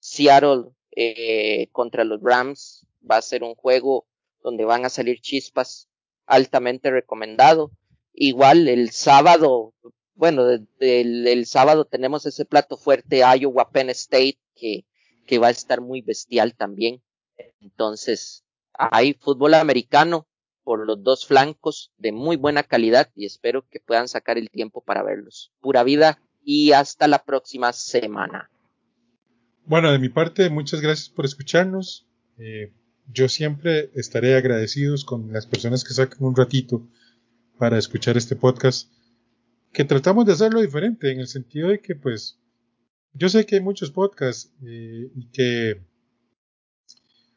[0.00, 4.06] Seattle eh, contra los Rams va a ser un juego
[4.42, 5.88] donde van a salir chispas
[6.26, 7.70] altamente recomendado.
[8.12, 9.74] Igual el sábado,
[10.18, 14.84] bueno, el, el sábado tenemos ese plato fuerte Iowa Penn State que,
[15.26, 17.00] que va a estar muy bestial también.
[17.60, 20.26] Entonces, hay fútbol americano
[20.64, 24.82] por los dos flancos de muy buena calidad y espero que puedan sacar el tiempo
[24.82, 25.52] para verlos.
[25.60, 28.50] Pura vida y hasta la próxima semana.
[29.66, 32.08] Bueno, de mi parte, muchas gracias por escucharnos.
[32.38, 32.72] Eh,
[33.06, 36.82] yo siempre estaré agradecidos con las personas que sacan un ratito
[37.56, 38.90] para escuchar este podcast,
[39.72, 42.38] que tratamos de hacerlo diferente, en el sentido de que, pues,
[43.12, 45.82] yo sé que hay muchos podcasts eh, y que,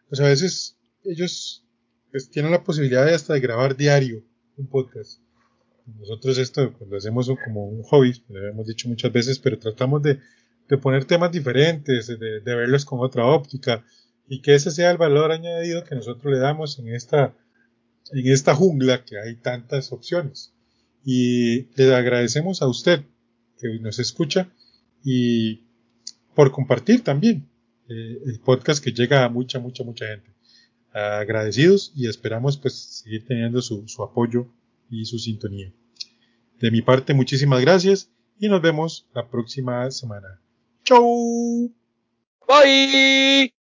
[0.10, 1.66] pues, a veces ellos
[2.12, 4.24] pues, tienen la posibilidad de hasta de grabar diario
[4.58, 5.20] un podcast.
[6.00, 10.02] Nosotros esto pues, lo hacemos como un hobby, lo hemos dicho muchas veces, pero tratamos
[10.04, 10.20] de,
[10.70, 13.84] de poner temas diferentes, de, de, verlos con otra óptica
[14.28, 17.36] y que ese sea el valor añadido que nosotros le damos en esta,
[18.12, 20.54] en esta jungla que hay tantas opciones.
[21.04, 23.04] Y le agradecemos a usted
[23.60, 24.50] que nos escucha
[25.04, 25.62] y
[26.36, 27.48] por compartir también
[27.90, 30.32] eh, el podcast que llega a mucha, mucha, mucha gente
[30.94, 34.48] agradecidos y esperamos pues seguir teniendo su, su apoyo
[34.90, 35.72] y su sintonía.
[36.60, 40.42] De mi parte, muchísimas gracias y nos vemos la próxima semana.
[40.84, 41.72] Chau.
[42.48, 43.61] Bye.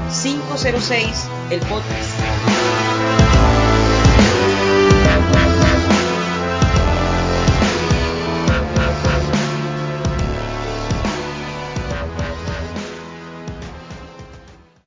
[0.11, 2.80] 506, el podcast.